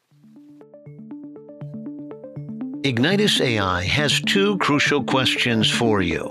Ignitus 2.82 3.39
AI 3.39 3.84
has 3.84 4.20
two 4.22 4.58
crucial 4.58 5.04
questions 5.04 5.70
for 5.70 6.01
you. 6.01 6.24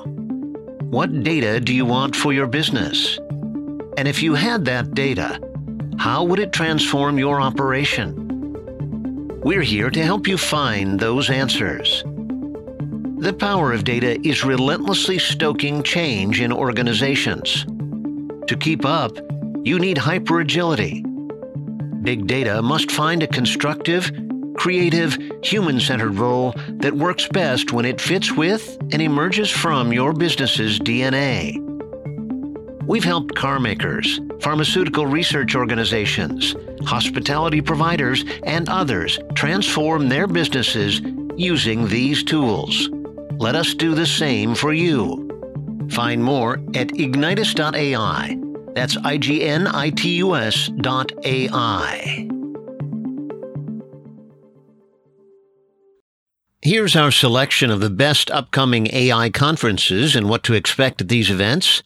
What 0.91 1.23
data 1.23 1.61
do 1.61 1.73
you 1.73 1.85
want 1.85 2.17
for 2.17 2.33
your 2.33 2.49
business? 2.49 3.21
And 3.99 4.09
if 4.09 4.21
you 4.21 4.35
had 4.35 4.65
that 4.65 4.95
data, 4.95 5.39
how 5.97 6.25
would 6.25 6.41
it 6.41 6.53
transform 6.53 7.21
your 7.21 7.41
operation? 7.41 8.17
We're 9.43 9.63
here 9.63 9.91
to 9.91 10.03
help 10.03 10.27
you 10.27 10.37
find 10.37 10.99
those 10.99 11.31
answers. 11.31 12.03
The 13.19 13.37
power 13.39 13.73
of 13.73 13.85
data 13.85 14.21
is 14.27 14.45
relentlessly 14.45 15.21
stoking 15.21 15.85
change 15.85 16.41
in 16.41 16.53
organizations. 16.53 17.65
To 18.49 18.57
keep 18.57 18.85
up, 18.85 19.17
you 19.65 19.79
need 19.81 19.99
hyper 19.99 20.41
agility. 20.41 21.03
Big 22.03 22.29
data 22.29 22.63
must 22.63 22.93
find 22.93 23.23
a 23.23 23.27
constructive, 23.27 24.09
creative, 24.57 25.19
human 25.43 25.81
centered 25.81 26.15
role 26.15 26.55
that 26.79 26.95
works 26.95 27.27
best 27.27 27.73
when 27.73 27.85
it 27.85 28.01
fits 28.01 28.33
with 28.33 28.79
and 28.93 29.03
emerges 29.03 29.51
from 29.51 29.93
your 29.93 30.13
business's 30.13 30.79
DNA. 30.79 31.57
We've 32.87 33.03
helped 33.03 33.35
car 33.35 33.59
makers, 33.59 34.21
pharmaceutical 34.41 35.07
research 35.07 35.57
organizations, 35.57 36.55
hospitality 36.85 37.61
providers, 37.61 38.25
and 38.45 38.69
others 38.69 39.19
transform 39.35 40.09
their 40.09 40.29
businesses 40.29 41.01
using 41.37 41.89
these 41.89 42.23
tools. 42.23 42.89
Let 43.39 43.57
us 43.57 43.75
do 43.75 43.97
the 43.97 44.07
same 44.07 44.55
for 44.55 44.73
you. 44.73 45.26
Find 45.91 46.23
more 46.23 46.55
at 46.75 46.89
ignitus.ai. 46.89 48.39
That's 48.75 48.97
I 48.99 49.17
G 49.17 49.43
N 49.43 49.67
I 49.67 49.91
T 49.91 50.17
U 50.17 50.37
S 50.37 50.69
dot 50.69 51.13
AI. 51.25 52.29
Here's 56.63 56.97
our 56.97 57.13
selection 57.13 57.71
of 57.71 57.81
the 57.81 57.91
best 57.91 58.31
upcoming 58.31 58.89
AI 58.93 59.31
conferences 59.31 60.17
and 60.17 60.29
what 60.29 60.43
to 60.43 60.55
expect 60.55 61.01
at 61.01 61.09
these 61.09 61.31
events. 61.31 61.83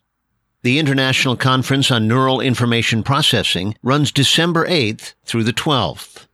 The 0.63 0.79
International 0.79 1.37
Conference 1.37 1.91
on 1.91 2.09
Neural 2.09 2.41
Information 2.41 3.03
Processing 3.03 3.77
runs 3.83 4.11
December 4.11 4.67
8th 4.67 5.15
through 5.25 5.45
the 5.45 5.53
12th. 5.53 6.27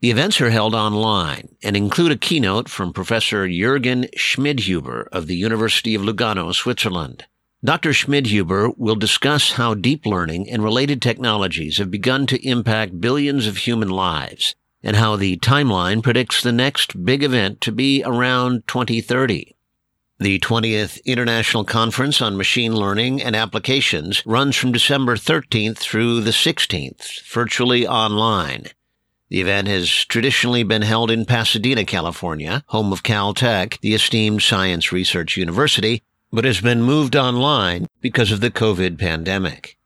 The 0.00 0.10
events 0.10 0.42
are 0.42 0.50
held 0.50 0.74
online 0.74 1.56
and 1.62 1.74
include 1.74 2.12
a 2.12 2.16
keynote 2.18 2.68
from 2.68 2.92
Professor 2.92 3.48
Jürgen 3.48 4.10
Schmidhuber 4.14 5.08
of 5.10 5.26
the 5.26 5.36
University 5.36 5.94
of 5.94 6.02
Lugano, 6.02 6.54
Switzerland. 6.54 7.24
Dr. 7.64 7.90
Schmidhuber 7.90 8.74
will 8.76 8.94
discuss 8.94 9.52
how 9.52 9.72
deep 9.72 10.04
learning 10.04 10.50
and 10.50 10.62
related 10.62 11.00
technologies 11.00 11.78
have 11.78 11.90
begun 11.90 12.26
to 12.26 12.46
impact 12.46 13.00
billions 13.00 13.46
of 13.46 13.56
human 13.56 13.88
lives 13.88 14.54
and 14.82 14.96
how 14.96 15.16
the 15.16 15.38
timeline 15.38 16.02
predicts 16.02 16.42
the 16.42 16.52
next 16.52 17.02
big 17.02 17.22
event 17.24 17.62
to 17.62 17.72
be 17.72 18.02
around 18.04 18.68
2030. 18.68 19.56
The 20.18 20.38
20th 20.40 21.02
International 21.06 21.64
Conference 21.64 22.20
on 22.20 22.36
Machine 22.36 22.74
Learning 22.74 23.22
and 23.22 23.34
Applications 23.34 24.24
runs 24.26 24.56
from 24.56 24.72
December 24.72 25.16
13th 25.16 25.78
through 25.78 26.20
the 26.20 26.30
16th, 26.30 27.22
virtually 27.32 27.86
online. 27.86 28.66
The 29.28 29.40
event 29.40 29.66
has 29.66 29.88
traditionally 30.04 30.62
been 30.62 30.82
held 30.82 31.10
in 31.10 31.24
Pasadena, 31.24 31.84
California, 31.84 32.62
home 32.68 32.92
of 32.92 33.02
Caltech, 33.02 33.80
the 33.80 33.94
esteemed 33.94 34.42
science 34.42 34.92
research 34.92 35.36
university, 35.36 36.02
but 36.32 36.44
has 36.44 36.60
been 36.60 36.82
moved 36.82 37.16
online 37.16 37.86
because 38.00 38.30
of 38.30 38.40
the 38.40 38.50
COVID 38.50 38.98
pandemic. 38.98 39.76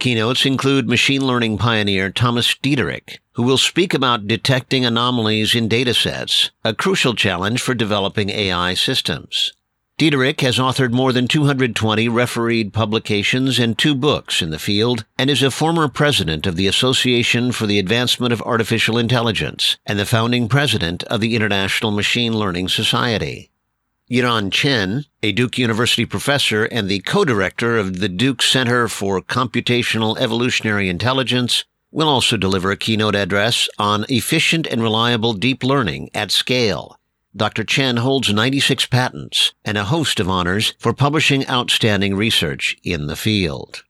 Keynotes 0.00 0.46
include 0.46 0.88
machine 0.88 1.24
learning 1.24 1.58
pioneer 1.58 2.10
Thomas 2.10 2.54
Dietterich, 2.54 3.18
who 3.34 3.42
will 3.42 3.58
speak 3.58 3.92
about 3.94 4.26
detecting 4.26 4.84
anomalies 4.84 5.54
in 5.54 5.68
datasets, 5.68 6.50
a 6.64 6.74
crucial 6.74 7.14
challenge 7.14 7.60
for 7.60 7.74
developing 7.74 8.30
AI 8.30 8.74
systems. 8.74 9.52
Dietterich 10.00 10.40
has 10.40 10.56
authored 10.56 10.92
more 10.92 11.12
than 11.12 11.28
220 11.28 12.08
refereed 12.08 12.72
publications 12.72 13.58
and 13.58 13.76
two 13.76 13.94
books 13.94 14.40
in 14.40 14.48
the 14.48 14.58
field 14.58 15.04
and 15.18 15.28
is 15.28 15.42
a 15.42 15.50
former 15.50 15.88
president 15.88 16.46
of 16.46 16.56
the 16.56 16.66
Association 16.66 17.52
for 17.52 17.66
the 17.66 17.78
Advancement 17.78 18.32
of 18.32 18.40
Artificial 18.40 18.96
Intelligence 18.96 19.76
and 19.84 19.98
the 19.98 20.06
founding 20.06 20.48
president 20.48 21.02
of 21.02 21.20
the 21.20 21.36
International 21.36 21.90
Machine 21.90 22.32
Learning 22.32 22.66
Society. 22.66 23.50
Yiran 24.10 24.50
Chen, 24.50 25.04
a 25.22 25.32
Duke 25.32 25.58
University 25.58 26.06
professor 26.06 26.64
and 26.64 26.88
the 26.88 27.00
co-director 27.00 27.76
of 27.76 28.00
the 28.00 28.08
Duke 28.08 28.40
Center 28.40 28.88
for 28.88 29.20
Computational 29.20 30.16
Evolutionary 30.18 30.88
Intelligence, 30.88 31.66
will 31.90 32.08
also 32.08 32.38
deliver 32.38 32.70
a 32.70 32.76
keynote 32.78 33.14
address 33.14 33.68
on 33.78 34.06
efficient 34.08 34.66
and 34.66 34.82
reliable 34.82 35.34
deep 35.34 35.62
learning 35.62 36.08
at 36.14 36.30
scale 36.30 36.96
Dr. 37.36 37.62
Chen 37.62 37.98
holds 37.98 38.32
96 38.32 38.86
patents 38.86 39.54
and 39.64 39.78
a 39.78 39.84
host 39.84 40.18
of 40.18 40.28
honors 40.28 40.74
for 40.78 40.92
publishing 40.92 41.48
outstanding 41.48 42.16
research 42.16 42.76
in 42.82 43.06
the 43.06 43.14
field. 43.14 43.84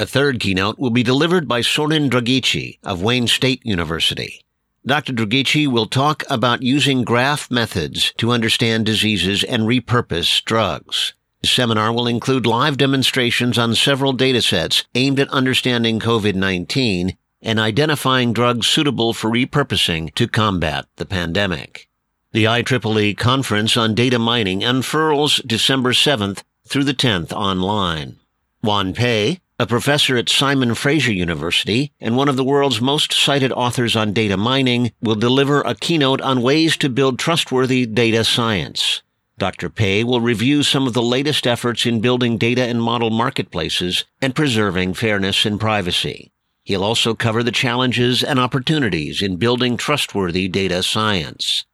A 0.00 0.06
third 0.06 0.40
keynote 0.40 0.80
will 0.80 0.90
be 0.90 1.04
delivered 1.04 1.46
by 1.46 1.60
Sorin 1.60 2.10
Draghici 2.10 2.80
of 2.82 3.00
Wayne 3.00 3.28
State 3.28 3.64
University. 3.64 4.44
Dr. 4.84 5.12
Draghici 5.12 5.68
will 5.68 5.86
talk 5.86 6.24
about 6.28 6.64
using 6.64 7.04
graph 7.04 7.48
methods 7.52 8.12
to 8.16 8.32
understand 8.32 8.84
diseases 8.84 9.44
and 9.44 9.62
repurpose 9.62 10.42
drugs. 10.42 11.14
The 11.40 11.46
seminar 11.46 11.92
will 11.92 12.08
include 12.08 12.46
live 12.46 12.78
demonstrations 12.78 13.58
on 13.58 13.76
several 13.76 14.12
datasets 14.12 14.84
aimed 14.96 15.20
at 15.20 15.28
understanding 15.28 16.00
COVID-19 16.00 17.16
and 17.42 17.60
identifying 17.60 18.32
drugs 18.32 18.66
suitable 18.66 19.12
for 19.12 19.30
repurposing 19.30 20.12
to 20.14 20.26
combat 20.26 20.86
the 20.96 21.06
pandemic. 21.06 21.88
The 22.32 22.44
IEEE 22.44 23.14
Conference 23.18 23.76
on 23.76 23.94
Data 23.94 24.18
Mining 24.18 24.64
unfurls 24.64 25.42
December 25.44 25.92
7th 25.92 26.42
through 26.66 26.84
the 26.84 26.94
10th 26.94 27.30
online. 27.30 28.20
Jian 28.64 28.94
Pei, 28.96 29.40
a 29.58 29.66
professor 29.66 30.16
at 30.16 30.30
Simon 30.30 30.74
Fraser 30.74 31.12
University 31.12 31.92
and 32.00 32.16
one 32.16 32.30
of 32.30 32.36
the 32.36 32.44
world's 32.44 32.80
most 32.80 33.12
cited 33.12 33.52
authors 33.52 33.94
on 33.94 34.14
data 34.14 34.38
mining, 34.38 34.92
will 35.02 35.14
deliver 35.14 35.60
a 35.60 35.74
keynote 35.74 36.22
on 36.22 36.40
ways 36.40 36.78
to 36.78 36.88
build 36.88 37.18
trustworthy 37.18 37.84
data 37.84 38.24
science. 38.24 39.02
Dr. 39.36 39.68
Pei 39.68 40.02
will 40.02 40.22
review 40.22 40.62
some 40.62 40.86
of 40.86 40.94
the 40.94 41.02
latest 41.02 41.46
efforts 41.46 41.84
in 41.84 42.00
building 42.00 42.38
data 42.38 42.62
and 42.62 42.82
model 42.82 43.10
marketplaces 43.10 44.06
and 44.22 44.34
preserving 44.34 44.94
fairness 44.94 45.44
and 45.44 45.60
privacy. 45.60 46.32
He'll 46.64 46.82
also 46.82 47.14
cover 47.14 47.42
the 47.42 47.52
challenges 47.52 48.24
and 48.24 48.38
opportunities 48.38 49.20
in 49.20 49.36
building 49.36 49.76
trustworthy 49.76 50.48
data 50.48 50.82
science. 50.82 51.66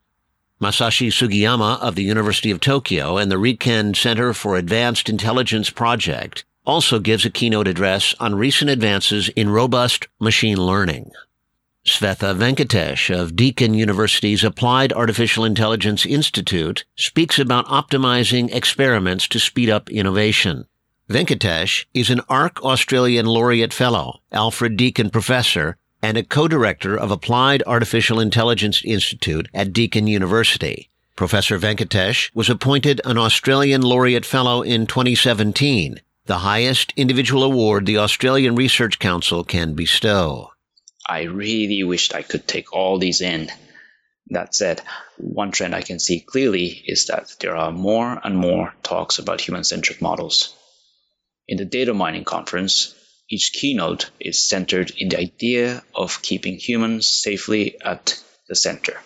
Masashi 0.60 1.08
Sugiyama 1.08 1.78
of 1.80 1.94
the 1.94 2.02
University 2.02 2.50
of 2.50 2.58
Tokyo 2.60 3.16
and 3.16 3.30
the 3.30 3.36
Riken 3.36 3.94
Center 3.94 4.32
for 4.32 4.56
Advanced 4.56 5.08
Intelligence 5.08 5.70
Project 5.70 6.44
also 6.66 6.98
gives 6.98 7.24
a 7.24 7.30
keynote 7.30 7.68
address 7.68 8.12
on 8.18 8.34
recent 8.34 8.68
advances 8.68 9.28
in 9.30 9.50
robust 9.50 10.08
machine 10.18 10.58
learning. 10.58 11.12
Svetha 11.86 12.36
Venkatesh 12.36 13.08
of 13.16 13.36
Deakin 13.36 13.72
University's 13.72 14.42
Applied 14.42 14.92
Artificial 14.92 15.44
Intelligence 15.44 16.04
Institute 16.04 16.84
speaks 16.96 17.38
about 17.38 17.66
optimizing 17.66 18.52
experiments 18.52 19.28
to 19.28 19.38
speed 19.38 19.70
up 19.70 19.88
innovation. 19.88 20.66
Venkatesh 21.08 21.86
is 21.94 22.10
an 22.10 22.20
ARC 22.28 22.62
Australian 22.64 23.26
Laureate 23.26 23.72
Fellow, 23.72 24.20
Alfred 24.32 24.76
Deakin 24.76 25.08
Professor, 25.08 25.78
and 26.02 26.16
a 26.16 26.22
co-director 26.22 26.96
of 26.96 27.10
Applied 27.10 27.62
Artificial 27.66 28.20
Intelligence 28.20 28.82
Institute 28.84 29.48
at 29.52 29.72
Deakin 29.72 30.06
University. 30.06 30.88
Professor 31.16 31.58
Venkatesh 31.58 32.30
was 32.34 32.48
appointed 32.48 33.00
an 33.04 33.18
Australian 33.18 33.82
Laureate 33.82 34.24
Fellow 34.24 34.62
in 34.62 34.86
2017, 34.86 36.00
the 36.26 36.38
highest 36.38 36.92
individual 36.96 37.42
award 37.42 37.86
the 37.86 37.98
Australian 37.98 38.54
Research 38.54 38.98
Council 38.98 39.42
can 39.42 39.74
bestow. 39.74 40.52
I 41.08 41.22
really 41.22 41.82
wished 41.82 42.14
I 42.14 42.22
could 42.22 42.46
take 42.46 42.72
all 42.72 42.98
these 42.98 43.20
in. 43.20 43.50
That 44.28 44.54
said, 44.54 44.82
one 45.16 45.52
trend 45.52 45.74
I 45.74 45.80
can 45.80 45.98
see 45.98 46.20
clearly 46.20 46.66
is 46.66 47.06
that 47.06 47.34
there 47.40 47.56
are 47.56 47.72
more 47.72 48.20
and 48.22 48.36
more 48.36 48.74
talks 48.82 49.18
about 49.18 49.40
human 49.40 49.64
centric 49.64 50.02
models. 50.02 50.54
In 51.48 51.56
the 51.56 51.64
data 51.64 51.94
mining 51.94 52.24
conference, 52.24 52.94
each 53.30 53.52
keynote 53.52 54.10
is 54.18 54.48
centered 54.48 54.92
in 54.96 55.10
the 55.10 55.18
idea 55.18 55.82
of 55.94 56.22
keeping 56.22 56.58
humans 56.58 57.06
safely 57.08 57.80
at 57.80 58.22
the 58.48 58.56
center. 58.56 58.98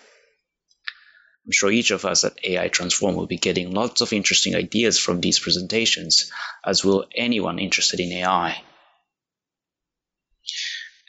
I'm 1.45 1.51
sure 1.51 1.71
each 1.71 1.91
of 1.91 2.05
us 2.05 2.23
at 2.23 2.37
AI 2.45 2.69
Transform 2.69 3.15
will 3.15 3.27
be 3.27 3.37
getting 3.37 3.71
lots 3.71 3.99
of 3.99 4.13
interesting 4.13 4.55
ideas 4.55 4.97
from 4.97 5.19
these 5.19 5.39
presentations, 5.39 6.31
as 6.65 6.85
will 6.85 7.05
anyone 7.13 7.59
interested 7.59 7.99
in 7.99 8.13
AI. 8.13 8.63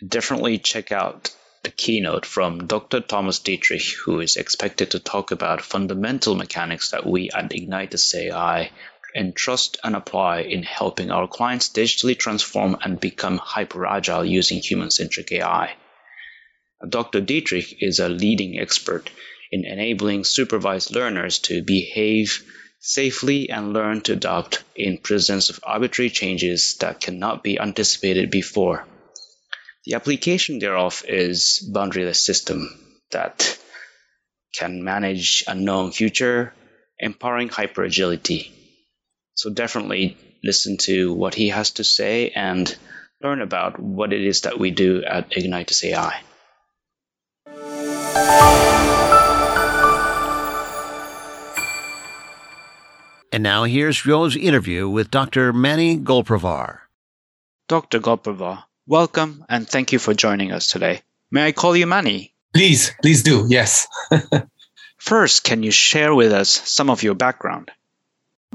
Definitely 0.07 0.59
check 0.59 0.91
out 0.91 1.31
the 1.63 1.71
keynote 1.71 2.27
from 2.27 2.67
Dr. 2.67 3.01
Thomas 3.01 3.39
Dietterich, 3.39 3.95
who 4.05 4.21
is 4.21 4.37
expected 4.37 4.91
to 4.91 4.99
talk 4.99 5.31
about 5.31 5.63
fundamental 5.63 6.35
mechanics 6.35 6.91
that 6.91 7.07
we 7.07 7.31
at 7.31 7.53
Ignitus 7.53 8.13
AI 8.15 8.73
entrust 9.15 9.79
and 9.85 9.95
apply 9.95 10.41
in 10.41 10.63
helping 10.63 11.11
our 11.11 11.29
clients 11.29 11.69
digitally 11.69 12.19
transform 12.19 12.77
and 12.83 12.99
become 12.99 13.39
hyper 13.39 13.87
agile 13.87 14.25
using 14.25 14.59
human 14.59 14.91
centric 14.91 15.31
AI. 15.33 15.75
Dr. 16.89 17.21
Dietterich 17.21 17.77
is 17.81 17.99
a 17.99 18.09
leading 18.09 18.59
expert 18.59 19.11
in 19.53 19.65
enabling 19.65 20.25
supervised 20.25 20.95
learners 20.95 21.39
to 21.39 21.63
behave 21.63 22.43
safely 22.81 23.49
and 23.49 23.73
learn 23.73 24.01
to 24.03 24.13
adapt 24.13 24.63
in 24.75 24.99
presence 24.99 25.49
of 25.49 25.61
arbitrary 25.63 26.11
changes 26.11 26.77
that 26.81 27.01
cannot 27.01 27.43
be 27.43 27.59
anticipated 27.59 28.31
before. 28.31 28.87
The 29.87 29.95
application 29.95 30.59
thereof 30.59 31.05
is 31.09 31.71
boundaryless 31.73 32.17
system 32.17 32.69
that 33.13 33.59
can 34.55 34.85
manage 34.85 35.45
unknown 35.47 35.93
future, 35.93 36.53
empowering 36.99 37.49
hyperagility. 37.49 38.51
So 39.35 39.51
definitely 39.51 40.17
listen 40.43 40.77
to 40.79 41.13
what 41.13 41.35
he 41.35 41.49
has 41.49 41.73
to 41.73 41.85
say 41.85 42.31
and 42.31 42.75
learn 43.21 43.41
about 43.41 43.81
what 43.81 44.13
it 44.13 44.23
is 44.23 44.43
that 44.43 44.59
we 44.59 44.71
do 44.71 45.03
at 45.05 45.31
Ignitus 45.31 45.85
AI. 45.85 46.21
And 53.33 53.43
now 53.43 53.65
here's 53.65 54.01
Joe's 54.01 54.37
interview 54.37 54.89
with 54.89 55.11
Dr. 55.11 55.53
Mani 55.53 55.99
Golparvar. 55.99 56.79
Dr. 57.67 57.99
Golparvar, 57.99 58.63
welcome 58.87 59.45
and 59.49 59.69
thank 59.69 59.91
you 59.91 59.99
for 59.99 60.15
joining 60.15 60.53
us 60.53 60.69
today. 60.69 61.03
May 61.33 61.47
I 61.49 61.53
call 61.53 61.75
you 61.75 61.87
Mani? 61.87 62.33
Please, 62.55 62.93
please 63.03 63.25
do, 63.25 63.47
yes. 63.49 63.89
First, 64.99 65.43
can 65.43 65.65
you 65.65 65.73
share 65.73 66.15
with 66.15 66.31
us 66.31 66.51
some 66.51 66.89
of 66.91 67.03
your 67.03 67.17
background? 67.17 67.73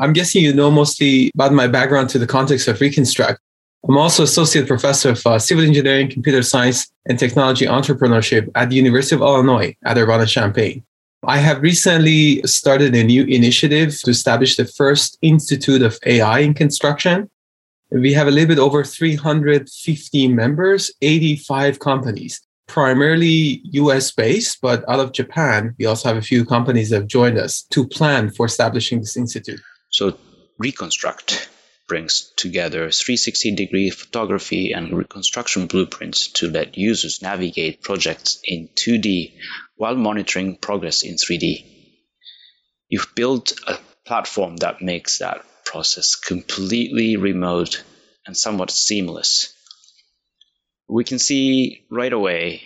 I'm 0.01 0.13
guessing 0.13 0.41
you 0.41 0.53
know 0.53 0.71
mostly 0.71 1.29
about 1.35 1.51
my 1.51 1.67
background 1.67 2.09
to 2.11 2.19
the 2.19 2.25
context 2.25 2.69
of 2.69 2.79
Reconstruct. 2.79 3.37
I'm 3.85 3.97
also 3.97 4.23
associate 4.23 4.65
professor 4.65 5.09
of 5.09 5.27
uh, 5.27 5.39
civil 5.39 5.65
engineering, 5.65 6.09
computer 6.09 6.41
science, 6.41 6.89
and 7.07 7.19
technology 7.19 7.65
entrepreneurship 7.65 8.49
at 8.55 8.69
the 8.69 8.77
University 8.77 9.15
of 9.15 9.21
Illinois 9.21 9.75
at 9.83 9.97
Urbana-Champaign. 9.97 10.83
I 11.23 11.39
have 11.39 11.61
recently 11.61 12.41
started 12.43 12.95
a 12.95 13.03
new 13.03 13.25
initiative 13.25 13.99
to 14.03 14.11
establish 14.11 14.55
the 14.55 14.63
first 14.63 15.17
Institute 15.21 15.81
of 15.81 15.99
AI 16.05 16.39
in 16.39 16.53
construction. 16.53 17.29
We 17.91 18.13
have 18.13 18.29
a 18.29 18.31
little 18.31 18.47
bit 18.47 18.59
over 18.59 18.85
350 18.85 20.27
members, 20.29 20.93
85 21.01 21.79
companies, 21.79 22.39
primarily 22.67 23.61
US 23.73 24.11
based, 24.11 24.59
but 24.61 24.87
out 24.87 25.01
of 25.01 25.11
Japan, 25.11 25.75
we 25.77 25.85
also 25.85 26.07
have 26.07 26.17
a 26.17 26.21
few 26.21 26.45
companies 26.45 26.89
that 26.89 27.01
have 27.01 27.07
joined 27.07 27.37
us 27.37 27.63
to 27.71 27.85
plan 27.85 28.29
for 28.29 28.45
establishing 28.45 28.99
this 28.99 29.17
institute. 29.17 29.59
So, 29.89 30.17
Reconstruct 30.59 31.49
brings 31.87 32.31
together 32.37 32.91
360 32.91 33.55
degree 33.55 33.89
photography 33.89 34.71
and 34.71 34.95
reconstruction 34.95 35.65
blueprints 35.65 36.27
to 36.33 36.49
let 36.49 36.77
users 36.77 37.21
navigate 37.23 37.81
projects 37.81 38.39
in 38.43 38.69
2D 38.75 39.33
while 39.75 39.95
monitoring 39.95 40.55
progress 40.57 41.01
in 41.03 41.15
3D. 41.15 41.65
You've 42.87 43.15
built 43.15 43.53
a 43.67 43.79
platform 44.05 44.57
that 44.57 44.81
makes 44.81 45.17
that 45.17 45.43
process 45.65 46.15
completely 46.15 47.17
remote 47.17 47.83
and 48.27 48.37
somewhat 48.37 48.69
seamless. 48.71 49.53
We 50.87 51.03
can 51.03 51.19
see 51.19 51.85
right 51.89 52.13
away 52.13 52.61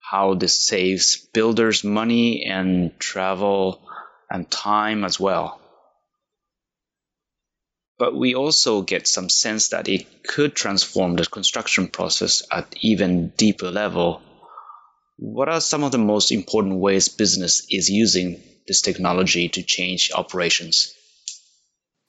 how 0.00 0.34
this 0.34 0.56
saves 0.56 1.16
builders 1.32 1.84
money 1.84 2.44
and 2.44 2.98
travel 2.98 3.88
and 4.30 4.50
time 4.50 5.04
as 5.04 5.18
well 5.18 5.61
but 8.02 8.16
we 8.16 8.34
also 8.34 8.82
get 8.82 9.06
some 9.06 9.28
sense 9.28 9.68
that 9.68 9.86
it 9.86 10.24
could 10.24 10.56
transform 10.56 11.14
the 11.14 11.24
construction 11.24 11.86
process 11.86 12.42
at 12.50 12.74
even 12.80 13.28
deeper 13.36 13.70
level. 13.70 14.20
What 15.18 15.48
are 15.48 15.60
some 15.60 15.84
of 15.84 15.92
the 15.92 15.98
most 15.98 16.32
important 16.32 16.80
ways 16.80 17.08
business 17.08 17.64
is 17.70 17.88
using 17.88 18.42
this 18.66 18.80
technology 18.80 19.48
to 19.50 19.62
change 19.62 20.10
operations? 20.12 20.92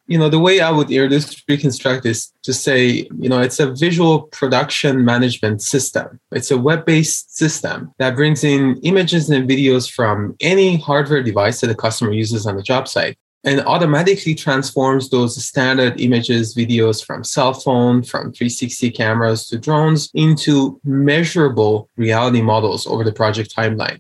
You 0.08 0.18
know, 0.18 0.30
the 0.30 0.40
way 0.40 0.62
I 0.62 0.72
would 0.72 0.88
this 0.88 1.44
reconstruct 1.48 2.08
is 2.08 2.34
to 2.42 2.54
say, 2.54 3.08
you 3.20 3.30
know, 3.30 3.42
it's 3.42 3.60
a 3.60 3.72
visual 3.72 4.24
production 4.40 5.06
management 5.06 5.62
system. 5.62 6.20
It's 6.32 6.50
a 6.50 6.58
web-based 6.58 7.38
system 7.38 7.94
that 8.00 8.16
brings 8.16 8.44
in 8.44 8.80
images 8.82 9.30
and 9.30 9.48
videos 9.48 9.88
from 9.88 10.36
any 10.42 10.78
hardware 10.78 11.22
device 11.22 11.62
that 11.62 11.68
the 11.68 11.76
customer 11.76 12.14
uses 12.14 12.48
on 12.48 12.56
the 12.56 12.64
job 12.64 12.88
site 12.88 13.16
and 13.44 13.62
automatically 13.62 14.34
transforms 14.34 15.10
those 15.10 15.44
standard 15.44 16.00
images, 16.00 16.56
videos 16.56 17.04
from 17.06 17.24
cell 17.24 17.54
phone, 17.54 18.02
from 18.02 18.32
360 18.32 18.92
cameras 18.92 19.48
to 19.48 19.58
drones 19.58 20.10
into 20.14 20.80
measurable 20.86 21.90
reality 21.98 22.42
models 22.42 22.88
over 22.88 23.04
the 23.04 23.12
project 23.12 23.54
timeline. 23.54 24.00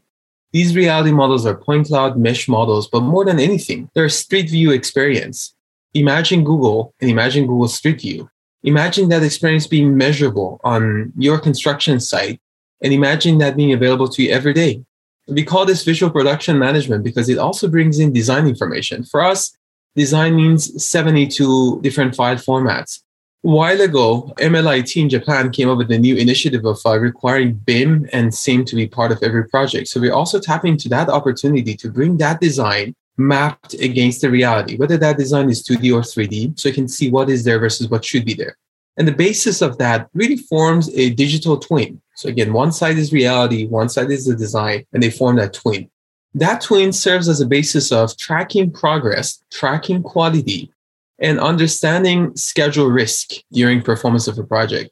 These 0.54 0.76
reality 0.76 1.12
models 1.12 1.46
are 1.46 1.56
point 1.56 1.88
cloud 1.88 2.18
mesh 2.18 2.48
models, 2.48 2.88
but 2.88 3.02
more 3.02 3.26
than 3.26 3.40
anything, 3.40 3.90
they're 3.94 4.06
a 4.06 4.10
street 4.10 4.50
view 4.50 4.72
experience. 4.72 5.56
Imagine 5.94 6.44
Google 6.44 6.94
and 7.02 7.10
imagine 7.10 7.46
Google 7.46 7.68
Street 7.68 8.02
View. 8.02 8.30
Imagine 8.64 9.10
that 9.10 9.24
experience 9.24 9.68
being 9.68 9.98
measurable 9.98 10.62
on 10.64 11.12
your 11.18 11.38
construction 11.38 12.00
site 12.00 12.40
and 12.82 12.94
imagine 12.94 13.40
that 13.40 13.58
being 13.58 13.74
available 13.74 14.08
to 14.08 14.24
you 14.24 14.32
every 14.32 14.54
day 14.54 14.84
we 15.28 15.44
call 15.44 15.66
this 15.66 15.84
visual 15.84 16.12
production 16.12 16.60
management 16.60 17.04
because 17.04 17.30
it 17.30 17.38
also 17.38 17.68
brings 17.68 18.00
in 18.00 18.12
design 18.12 18.48
information. 18.48 19.04
For 19.04 19.22
us, 19.22 19.56
design 19.96 20.36
means 20.36 20.86
72 20.86 21.82
different 21.82 22.16
file 22.16 22.36
formats. 22.36 23.02
A 23.46 23.50
while 23.50 23.82
ago, 23.82 24.34
MLIT 24.38 25.02
in 25.02 25.10
Japan 25.10 25.52
came 25.52 25.70
up 25.70 25.78
with 25.78 25.92
a 25.92 25.98
new 25.98 26.16
initiative 26.16 26.66
of 26.66 26.80
uh, 26.86 26.98
requiring 26.98 27.56
BIM 27.56 28.08
and 28.14 28.32
CIM 28.32 28.66
to 28.68 28.76
be 28.76 28.88
part 28.88 29.12
of 29.12 29.22
every 29.22 29.48
project. 29.50 29.90
So 29.90 30.00
we're 30.00 30.14
also 30.14 30.40
tapping 30.40 30.74
into 30.74 30.88
that 30.90 31.10
opportunity 31.10 31.76
to 31.76 31.92
bring 31.92 32.18
that 32.18 32.40
design 32.40 32.96
mapped 33.18 33.74
against 33.76 34.22
the 34.22 34.30
reality, 34.30 34.78
whether 34.78 34.98
that 34.98 35.18
design 35.18 35.50
is 35.50 35.62
2D 35.62 35.94
or 35.94 36.02
3D, 36.02 36.60
so 36.60 36.70
you 36.70 36.76
can 36.76 36.88
see 36.88 37.12
what 37.12 37.30
is 37.30 37.44
there 37.44 37.60
versus 37.60 37.90
what 37.90 38.04
should 38.04 38.26
be 38.26 38.34
there. 38.34 38.58
And 38.98 39.08
the 39.08 39.14
basis 39.14 39.62
of 39.62 39.78
that 39.80 40.08
really 40.14 40.38
forms 40.38 40.90
a 40.96 41.10
digital 41.12 41.58
twin. 41.58 42.02
So 42.16 42.30
again, 42.30 42.54
one 42.54 42.72
side 42.72 42.98
is 42.98 43.12
reality, 43.12 43.66
one 43.66 43.90
side 43.90 44.12
is 44.12 44.26
the 44.26 44.36
design, 44.36 44.86
and 44.94 45.02
they 45.02 45.10
form 45.10 45.36
that 45.38 45.54
twin. 45.54 45.90
That 46.36 46.62
twin 46.62 46.94
serves 46.94 47.28
as 47.28 47.42
a 47.42 47.48
basis 47.48 47.92
of 47.92 48.16
tracking 48.18 48.72
progress, 48.72 49.44
tracking 49.52 50.04
quality, 50.04 50.72
and 51.20 51.40
understanding 51.40 52.36
schedule 52.36 52.88
risk 52.88 53.32
during 53.52 53.82
performance 53.82 54.28
of 54.28 54.38
a 54.38 54.44
project. 54.44 54.92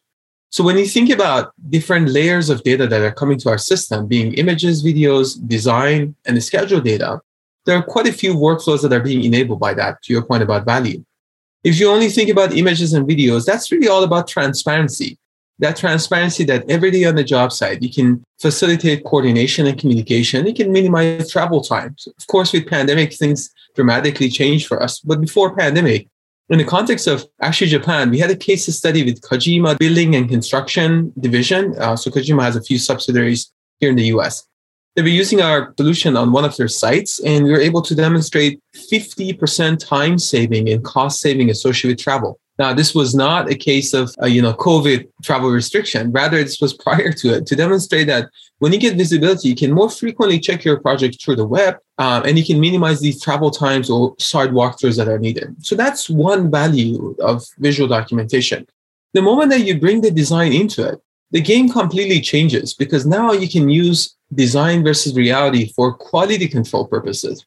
So 0.49 0.63
when 0.63 0.77
you 0.77 0.85
think 0.85 1.09
about 1.09 1.53
different 1.69 2.09
layers 2.09 2.49
of 2.49 2.63
data 2.63 2.85
that 2.85 3.01
are 3.01 3.11
coming 3.11 3.37
to 3.39 3.49
our 3.49 3.57
system, 3.57 4.07
being 4.07 4.33
images, 4.33 4.83
videos, 4.83 5.37
design, 5.47 6.15
and 6.25 6.35
the 6.35 6.41
schedule 6.41 6.81
data, 6.81 7.21
there 7.65 7.77
are 7.77 7.83
quite 7.83 8.07
a 8.07 8.13
few 8.13 8.33
workflows 8.33 8.81
that 8.81 8.93
are 8.93 8.99
being 8.99 9.23
enabled 9.23 9.59
by 9.59 9.73
that, 9.75 10.01
to 10.03 10.13
your 10.13 10.23
point 10.23 10.43
about 10.43 10.65
value. 10.65 11.03
If 11.63 11.79
you 11.79 11.89
only 11.89 12.09
think 12.09 12.29
about 12.29 12.55
images 12.57 12.93
and 12.93 13.07
videos, 13.07 13.45
that's 13.45 13.71
really 13.71 13.87
all 13.87 14.03
about 14.03 14.27
transparency. 14.27 15.17
That 15.59 15.77
transparency 15.77 16.43
that 16.45 16.67
every 16.67 16.89
day 16.89 17.05
on 17.05 17.15
the 17.15 17.23
job 17.23 17.51
site, 17.51 17.83
you 17.83 17.93
can 17.93 18.23
facilitate 18.39 19.05
coordination 19.05 19.67
and 19.67 19.77
communication. 19.77 20.47
You 20.47 20.55
can 20.55 20.71
minimize 20.71 21.31
travel 21.31 21.61
times. 21.61 22.07
Of 22.07 22.25
course, 22.25 22.51
with 22.51 22.67
pandemic, 22.67 23.13
things 23.13 23.51
dramatically 23.75 24.29
changed 24.29 24.67
for 24.67 24.81
us. 24.81 24.99
But 25.01 25.21
before 25.21 25.55
pandemic, 25.55 26.07
in 26.49 26.57
the 26.57 26.65
context 26.65 27.05
of 27.05 27.27
actually 27.41 27.69
Japan, 27.69 28.09
we 28.09 28.17
had 28.17 28.31
a 28.31 28.35
case 28.35 28.65
study 28.75 29.03
with 29.03 29.21
Kajima 29.21 29.77
Building 29.77 30.15
and 30.15 30.27
Construction 30.27 31.13
Division. 31.19 31.75
Uh, 31.77 31.95
so 31.95 32.09
Kajima 32.09 32.41
has 32.41 32.55
a 32.55 32.63
few 32.63 32.79
subsidiaries 32.79 33.53
here 33.79 33.91
in 33.91 33.95
the 33.95 34.05
US 34.15 34.47
they 34.95 35.01
were 35.01 35.07
using 35.07 35.41
our 35.41 35.73
solution 35.77 36.17
on 36.17 36.31
one 36.31 36.43
of 36.43 36.55
their 36.57 36.67
sites, 36.67 37.19
and 37.21 37.45
we 37.45 37.51
were 37.51 37.59
able 37.59 37.81
to 37.81 37.95
demonstrate 37.95 38.59
50% 38.75 39.79
time 39.79 40.17
saving 40.19 40.69
and 40.69 40.83
cost 40.83 41.21
saving 41.21 41.49
associated 41.49 41.95
with 41.95 42.03
travel. 42.03 42.39
Now, 42.59 42.73
this 42.73 42.93
was 42.93 43.15
not 43.15 43.49
a 43.49 43.55
case 43.55 43.93
of 43.93 44.13
uh, 44.21 44.27
you 44.27 44.41
know 44.41 44.53
COVID 44.53 45.07
travel 45.23 45.49
restriction. 45.49 46.11
Rather, 46.11 46.43
this 46.43 46.59
was 46.61 46.73
prior 46.85 47.11
to 47.13 47.35
it 47.35 47.45
to 47.47 47.55
demonstrate 47.55 48.07
that 48.07 48.29
when 48.59 48.73
you 48.73 48.79
get 48.79 48.97
visibility, 48.97 49.49
you 49.49 49.55
can 49.55 49.71
more 49.71 49.89
frequently 49.89 50.39
check 50.39 50.63
your 50.63 50.79
project 50.79 51.23
through 51.23 51.37
the 51.37 51.47
web, 51.47 51.77
um, 51.97 52.23
and 52.25 52.37
you 52.37 52.45
can 52.45 52.59
minimize 52.59 52.99
these 52.99 53.21
travel 53.21 53.49
times 53.49 53.89
or 53.89 54.13
site 54.19 54.51
walkthroughs 54.51 54.97
that 54.97 55.07
are 55.07 55.17
needed. 55.17 55.55
So 55.65 55.75
that's 55.75 56.09
one 56.09 56.51
value 56.51 57.15
of 57.19 57.43
visual 57.57 57.87
documentation. 57.87 58.67
The 59.13 59.21
moment 59.21 59.49
that 59.51 59.61
you 59.61 59.79
bring 59.79 60.01
the 60.01 60.11
design 60.11 60.53
into 60.53 60.87
it, 60.87 61.01
the 61.31 61.41
game 61.41 61.69
completely 61.69 62.21
changes 62.21 62.73
because 62.73 63.05
now 63.05 63.31
you 63.31 63.49
can 63.49 63.69
use 63.69 64.15
design 64.33 64.83
versus 64.83 65.15
reality 65.15 65.71
for 65.73 65.93
quality 65.93 66.47
control 66.47 66.87
purposes. 66.87 67.45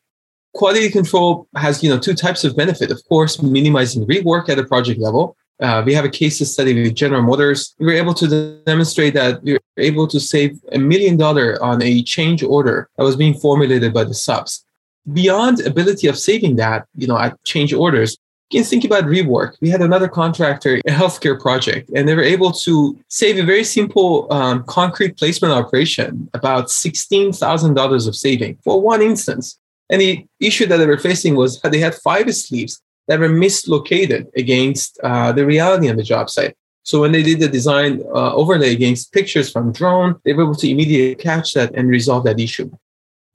Quality 0.54 0.88
control 0.90 1.48
has 1.56 1.82
you 1.82 1.90
know 1.90 1.98
two 1.98 2.14
types 2.14 2.44
of 2.44 2.56
benefit. 2.56 2.90
Of 2.90 3.02
course, 3.08 3.42
minimizing 3.42 4.06
rework 4.06 4.48
at 4.48 4.58
a 4.58 4.64
project 4.64 5.00
level. 5.00 5.36
Uh, 5.60 5.82
we 5.86 5.94
have 5.94 6.04
a 6.04 6.10
case 6.10 6.38
study 6.50 6.74
with 6.82 6.94
General 6.94 7.22
Motors. 7.22 7.74
We 7.78 7.86
were 7.86 7.92
able 7.92 8.14
to 8.14 8.60
demonstrate 8.66 9.14
that 9.14 9.42
we 9.42 9.52
were 9.54 9.60
able 9.76 10.06
to 10.08 10.18
save 10.18 10.58
a 10.72 10.78
million 10.78 11.16
dollar 11.16 11.62
on 11.62 11.82
a 11.82 12.02
change 12.02 12.42
order 12.42 12.88
that 12.96 13.04
was 13.04 13.16
being 13.16 13.34
formulated 13.34 13.94
by 13.94 14.04
the 14.04 14.14
subs. 14.14 14.64
Beyond 15.12 15.60
ability 15.60 16.08
of 16.08 16.18
saving 16.18 16.56
that, 16.56 16.86
you 16.96 17.06
know, 17.06 17.18
at 17.18 17.42
change 17.44 17.72
orders, 17.72 18.18
can 18.50 18.64
think 18.64 18.84
about 18.84 19.04
rework. 19.04 19.56
We 19.60 19.70
had 19.70 19.80
another 19.80 20.08
contractor, 20.08 20.76
a 20.86 20.90
healthcare 20.90 21.40
project, 21.40 21.90
and 21.94 22.08
they 22.08 22.14
were 22.14 22.22
able 22.22 22.52
to 22.52 22.98
save 23.08 23.38
a 23.38 23.42
very 23.42 23.64
simple 23.64 24.32
um, 24.32 24.64
concrete 24.64 25.16
placement 25.16 25.52
operation, 25.52 26.28
about 26.34 26.66
$16,000 26.66 28.08
of 28.08 28.16
saving 28.16 28.58
for 28.62 28.80
one 28.80 29.02
instance. 29.02 29.58
And 29.90 30.00
the 30.00 30.26
issue 30.40 30.66
that 30.66 30.78
they 30.78 30.86
were 30.86 30.98
facing 30.98 31.36
was 31.36 31.60
they 31.60 31.78
had 31.78 31.94
five 31.94 32.34
sleeves 32.34 32.80
that 33.08 33.20
were 33.20 33.28
mislocated 33.28 34.28
against 34.36 34.98
uh, 35.02 35.32
the 35.32 35.44
reality 35.44 35.90
on 35.90 35.96
the 35.96 36.02
job 36.02 36.30
site. 36.30 36.56
So 36.84 37.00
when 37.00 37.12
they 37.12 37.22
did 37.22 37.40
the 37.40 37.48
design 37.48 38.02
uh, 38.14 38.34
overlay 38.34 38.72
against 38.72 39.12
pictures 39.12 39.50
from 39.50 39.72
drone, 39.72 40.16
they 40.24 40.34
were 40.34 40.42
able 40.42 40.54
to 40.56 40.70
immediately 40.70 41.14
catch 41.14 41.54
that 41.54 41.74
and 41.74 41.88
resolve 41.88 42.24
that 42.24 42.40
issue. 42.40 42.70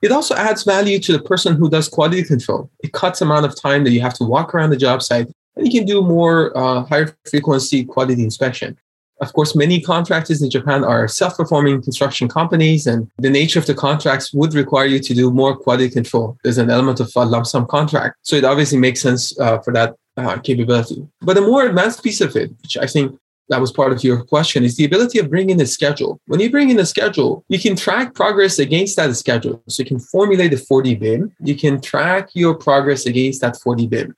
It 0.02 0.12
also 0.12 0.34
adds 0.34 0.62
value 0.64 0.98
to 1.00 1.12
the 1.12 1.22
person 1.22 1.56
who 1.56 1.68
does 1.68 1.88
quality 1.88 2.24
control. 2.24 2.70
It 2.80 2.92
cuts 2.92 3.20
amount 3.20 3.44
of 3.44 3.54
time 3.54 3.84
that 3.84 3.90
you 3.90 4.00
have 4.00 4.14
to 4.14 4.24
walk 4.24 4.54
around 4.54 4.70
the 4.70 4.76
job 4.76 5.02
site, 5.02 5.28
and 5.56 5.66
you 5.66 5.72
can 5.78 5.86
do 5.86 6.02
more 6.02 6.56
uh, 6.56 6.84
higher 6.84 7.14
frequency 7.28 7.84
quality 7.84 8.24
inspection. 8.24 8.78
Of 9.20 9.34
course, 9.34 9.54
many 9.54 9.82
contractors 9.82 10.40
in 10.40 10.48
Japan 10.48 10.82
are 10.82 11.06
self-performing 11.06 11.82
construction 11.82 12.26
companies, 12.26 12.86
and 12.86 13.10
the 13.18 13.28
nature 13.28 13.58
of 13.58 13.66
the 13.66 13.74
contracts 13.74 14.32
would 14.32 14.54
require 14.54 14.86
you 14.86 14.98
to 15.00 15.14
do 15.14 15.30
more 15.30 15.54
quality 15.54 15.90
control. 15.90 16.38
There's 16.42 16.56
an 16.56 16.70
element 16.70 17.00
of 17.00 17.12
a 17.14 17.26
lump 17.26 17.46
sum 17.46 17.66
contract, 17.66 18.16
so 18.22 18.36
it 18.36 18.44
obviously 18.44 18.78
makes 18.78 19.02
sense 19.02 19.38
uh, 19.38 19.58
for 19.58 19.74
that 19.74 19.96
uh, 20.16 20.38
capability. 20.38 21.06
But 21.20 21.36
a 21.36 21.42
more 21.42 21.66
advanced 21.66 22.02
piece 22.02 22.22
of 22.22 22.34
it, 22.34 22.50
which 22.62 22.78
I 22.78 22.86
think 22.86 23.18
that 23.50 23.60
was 23.60 23.72
part 23.72 23.92
of 23.92 24.02
your 24.02 24.22
question 24.22 24.64
is 24.64 24.76
the 24.76 24.84
ability 24.84 25.18
of 25.18 25.28
bringing 25.28 25.60
a 25.60 25.66
schedule. 25.66 26.20
When 26.26 26.40
you 26.40 26.50
bring 26.50 26.70
in 26.70 26.78
a 26.78 26.86
schedule, 26.86 27.44
you 27.48 27.58
can 27.58 27.76
track 27.76 28.14
progress 28.14 28.58
against 28.58 28.96
that 28.96 29.14
schedule. 29.16 29.62
So 29.68 29.82
you 29.82 29.88
can 29.88 29.98
formulate 29.98 30.52
a 30.52 30.56
4D 30.56 30.98
BIM. 30.98 31.32
You 31.40 31.56
can 31.56 31.80
track 31.80 32.30
your 32.32 32.54
progress 32.54 33.06
against 33.06 33.40
that 33.42 33.54
4D 33.54 33.90
BIM. 33.90 34.14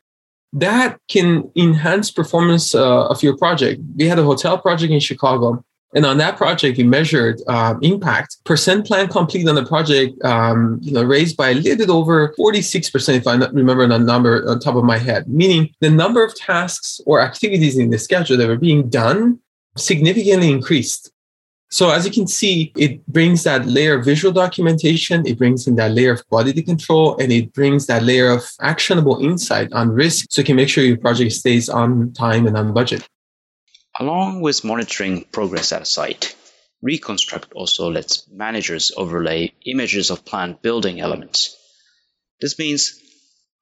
That 0.53 0.99
can 1.09 1.51
enhance 1.57 2.11
performance 2.11 2.75
uh, 2.75 3.07
of 3.09 3.23
your 3.23 3.37
project. 3.39 3.81
We 3.97 4.07
had 4.07 4.19
a 4.19 4.23
hotel 4.23 4.59
project 4.59 4.93
in 4.93 5.01
Chicago 5.01 5.65
and 5.95 6.07
on 6.07 6.17
that 6.19 6.37
project, 6.37 6.79
we 6.79 6.85
measured 6.85 7.43
um, 7.49 7.79
impact. 7.83 8.39
Percent 8.45 8.87
plan 8.87 9.09
complete 9.09 9.47
on 9.47 9.57
the 9.57 9.65
project, 9.65 10.23
um, 10.25 10.79
you 10.81 10.93
know, 10.93 11.03
raised 11.03 11.37
by 11.37 11.51
a 11.51 11.55
little 11.55 11.77
bit 11.77 11.91
over 11.91 12.35
46%, 12.39 13.15
if 13.15 13.27
I 13.27 13.35
remember 13.35 13.87
the 13.87 13.99
number 13.99 14.49
on 14.49 14.59
top 14.59 14.77
of 14.77 14.85
my 14.85 14.99
head, 14.99 15.29
meaning 15.29 15.71
the 15.81 15.91
number 15.91 16.25
of 16.25 16.35
tasks 16.35 17.01
or 17.05 17.21
activities 17.21 17.77
in 17.77 17.91
the 17.91 17.99
schedule 17.99 18.39
that 18.39 18.49
were 18.49 18.57
being 18.57 18.89
done 18.89 19.39
significantly 19.77 20.51
increased. 20.51 21.13
So 21.71 21.91
as 21.91 22.05
you 22.05 22.13
can 22.13 22.27
see, 22.27 22.71
it 22.77 23.07
brings 23.07 23.45
that 23.45 23.67
layer 23.67 23.99
of 23.99 24.05
visual 24.05 24.33
documentation, 24.33 25.27
it 25.27 25.39
brings 25.39 25.67
in 25.67 25.77
that 25.77 25.93
layer 25.93 26.13
of 26.13 26.27
quality 26.29 26.63
control, 26.63 27.17
and 27.17 27.33
it 27.33 27.53
brings 27.55 27.87
that 27.87 28.03
layer 28.03 28.31
of 28.31 28.45
actionable 28.61 29.25
insight 29.25 29.73
on 29.73 29.89
risk 29.91 30.27
so 30.29 30.43
you 30.43 30.45
can 30.45 30.57
make 30.57 30.69
sure 30.69 30.85
your 30.85 30.99
project 30.99 31.33
stays 31.33 31.71
on 31.71 32.13
time 32.13 32.47
and 32.47 32.59
on 32.59 32.75
budget. 32.75 33.09
Along 34.01 34.41
with 34.41 34.65
monitoring 34.65 35.25
progress 35.25 35.71
at 35.71 35.83
a 35.83 35.85
site, 35.85 36.35
Reconstruct 36.81 37.53
also 37.53 37.91
lets 37.91 38.27
managers 38.29 38.91
overlay 38.97 39.53
images 39.67 40.11
of 40.11 40.25
planned 40.25 40.63
building 40.63 41.01
elements. 41.01 41.57
This 42.41 42.59
means 42.59 42.99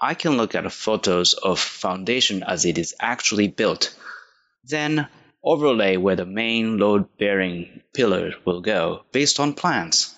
I 0.01 0.15
can 0.15 0.37
look 0.37 0.55
at 0.55 0.73
photos 0.73 1.35
of 1.35 1.59
foundation 1.59 2.43
as 2.45 2.65
it 2.65 2.79
is 2.79 2.95
actually 3.01 3.49
built, 3.49 3.95
then 4.65 5.09
overlay 5.43 5.97
where 5.97 6.17
the 6.17 6.25
main 6.25 6.79
load-bearing 6.79 7.83
pillar 7.93 8.33
will 8.45 8.61
go 8.61 9.05
based 9.13 9.41
on 9.41 9.55
plans. 9.55 10.15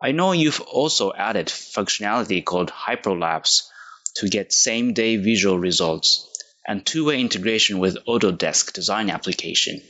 I 0.00 0.12
know 0.12 0.32
you've 0.32 0.60
also 0.60 1.12
added 1.12 1.48
functionality 1.48 2.44
called 2.44 2.70
Hyperlapse 2.70 3.68
to 4.16 4.28
get 4.28 4.52
same-day 4.52 5.16
visual 5.16 5.58
results 5.58 6.31
and 6.66 6.84
two-way 6.84 7.20
integration 7.20 7.78
with 7.78 8.04
Autodesk 8.06 8.72
design 8.72 9.10
application. 9.10 9.80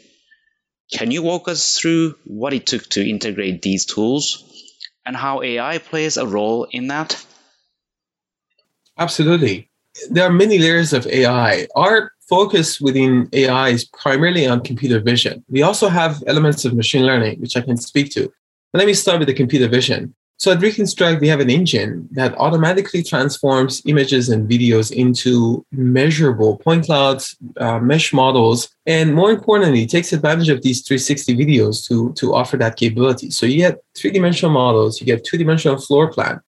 Can 0.92 1.10
you 1.10 1.22
walk 1.22 1.48
us 1.48 1.78
through 1.78 2.16
what 2.24 2.52
it 2.52 2.66
took 2.66 2.88
to 2.90 3.08
integrate 3.08 3.62
these 3.62 3.86
tools 3.86 4.44
and 5.06 5.16
how 5.16 5.42
AI 5.42 5.78
plays 5.78 6.16
a 6.16 6.26
role 6.26 6.66
in 6.70 6.88
that? 6.88 7.24
Absolutely. 8.98 9.70
There 10.10 10.24
are 10.24 10.32
many 10.32 10.58
layers 10.58 10.92
of 10.92 11.06
AI. 11.06 11.66
Our 11.74 12.12
focus 12.28 12.80
within 12.80 13.28
AI 13.32 13.70
is 13.70 13.84
primarily 13.84 14.46
on 14.46 14.62
computer 14.62 15.00
vision. 15.00 15.44
We 15.48 15.62
also 15.62 15.88
have 15.88 16.22
elements 16.26 16.64
of 16.64 16.74
machine 16.74 17.04
learning, 17.04 17.40
which 17.40 17.56
I 17.56 17.62
can 17.62 17.76
speak 17.76 18.10
to. 18.12 18.32
But 18.72 18.78
let 18.78 18.86
me 18.86 18.94
start 18.94 19.18
with 19.18 19.28
the 19.28 19.34
computer 19.34 19.68
vision. 19.68 20.14
So 20.42 20.50
at 20.50 20.60
Reconstruct, 20.60 21.20
we 21.20 21.28
have 21.28 21.38
an 21.38 21.50
engine 21.50 22.08
that 22.10 22.34
automatically 22.36 23.04
transforms 23.04 23.80
images 23.86 24.28
and 24.28 24.50
videos 24.50 24.90
into 24.90 25.64
measurable 25.70 26.56
point 26.56 26.86
clouds, 26.86 27.36
uh, 27.58 27.78
mesh 27.78 28.12
models, 28.12 28.68
and 28.84 29.14
more 29.14 29.30
importantly, 29.30 29.86
takes 29.86 30.12
advantage 30.12 30.48
of 30.48 30.60
these 30.62 30.82
360 30.82 31.36
videos 31.36 31.86
to, 31.86 32.12
to 32.14 32.34
offer 32.34 32.56
that 32.56 32.74
capability. 32.74 33.30
So 33.30 33.46
you 33.46 33.58
get 33.58 33.84
three-dimensional 33.96 34.52
models, 34.52 35.00
you 35.00 35.06
get 35.06 35.24
two-dimensional 35.24 35.78
floor 35.78 36.10
plan, 36.10 36.40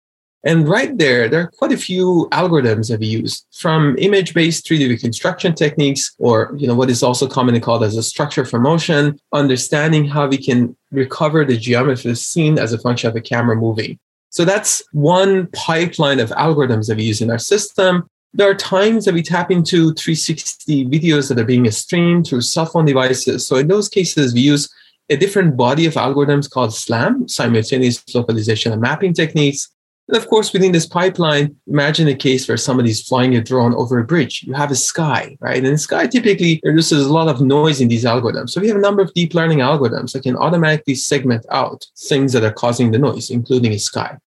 and 0.44 0.68
right 0.68 0.96
there, 0.98 1.26
there 1.26 1.40
are 1.40 1.50
quite 1.57 1.72
a 1.72 1.76
few 1.76 2.28
algorithms 2.30 2.90
that 2.90 3.00
we 3.00 3.07
use 3.07 3.46
from 3.52 3.96
image-based 3.98 4.66
3D 4.66 4.90
reconstruction 4.90 5.54
techniques, 5.54 6.14
or 6.18 6.54
you 6.59 6.66
know 6.66 6.74
what 6.74 6.90
is 6.90 7.02
also 7.02 7.26
commonly 7.26 7.61
called 7.61 7.83
as 7.83 7.96
a 7.96 8.02
structure 8.02 8.44
from 8.44 8.62
motion, 8.62 9.18
understanding 9.33 10.04
how 10.04 10.26
we 10.26 10.37
can 10.37 10.76
recover 10.94 11.44
the 11.44 11.57
geometry 11.57 12.11
of 12.11 12.16
the 12.16 12.16
scene 12.16 12.59
as 12.59 12.72
a 12.72 12.78
function 12.78 13.09
of 13.09 13.14
the 13.14 13.20
camera 13.20 13.57
moving. 13.57 13.98
So 14.30 14.44
that's 14.44 14.83
one 14.92 15.46
pipeline 15.52 16.18
of 16.18 16.30
algorithms 16.30 16.88
that 16.88 16.96
we 16.96 17.04
use 17.04 17.20
in 17.20 17.30
our 17.30 17.38
system. 17.38 18.09
There 18.33 18.50
are 18.50 18.54
times 18.54 19.04
that 19.04 19.14
we 19.14 19.22
tap 19.22 19.50
into 19.50 19.94
360 19.94 20.87
videos 20.87 21.28
that 21.28 21.38
are 21.38 21.44
being 21.44 21.70
streamed 21.70 22.26
through 22.26 22.40
cell 22.40 22.66
phone 22.66 22.85
devices. 22.85 23.46
So 23.46 23.57
in 23.57 23.68
those 23.68 23.88
cases, 23.88 24.35
we 24.35 24.40
use 24.40 24.68
a 25.09 25.16
different 25.16 25.57
body 25.57 25.87
of 25.87 25.94
algorithms 25.94 26.50
called 26.50 26.74
SLAM, 26.74 27.28
simultaneous 27.28 28.02
localization 28.14 28.72
and 28.72 28.80
mapping 28.80 29.12
techniques. 29.12 29.68
And 30.08 30.16
of 30.18 30.28
course, 30.28 30.52
within 30.52 30.72
this 30.72 30.86
pipeline, 30.86 31.56
imagine 31.66 32.08
a 32.08 32.14
case 32.14 32.46
where 32.46 32.58
somebody's 32.58 33.02
flying 33.02 33.34
a 33.36 33.42
drone 33.42 33.74
over 33.74 33.98
a 33.98 34.04
bridge. 34.04 34.42
You 34.42 34.52
have 34.52 34.70
a 34.70 34.76
sky, 34.76 35.36
right? 35.40 35.64
And 35.64 35.74
the 35.74 35.78
sky 35.78 36.06
typically 36.06 36.60
reduces 36.62 37.06
a 37.06 37.12
lot 37.12 37.28
of 37.28 37.40
noise 37.40 37.80
in 37.80 37.88
these 37.88 38.04
algorithms. 38.04 38.50
So 38.50 38.60
we 38.60 38.68
have 38.68 38.76
a 38.76 38.80
number 38.80 39.00
of 39.00 39.14
deep 39.14 39.32
learning 39.32 39.58
algorithms 39.58 40.12
that 40.12 40.22
can 40.22 40.36
automatically 40.36 40.94
segment 40.94 41.46
out 41.50 41.86
things 41.96 42.32
that 42.34 42.44
are 42.44 42.52
causing 42.52 42.90
the 42.90 42.98
noise, 42.98 43.30
including 43.30 43.72
a 43.72 43.78
sky. 43.78 44.18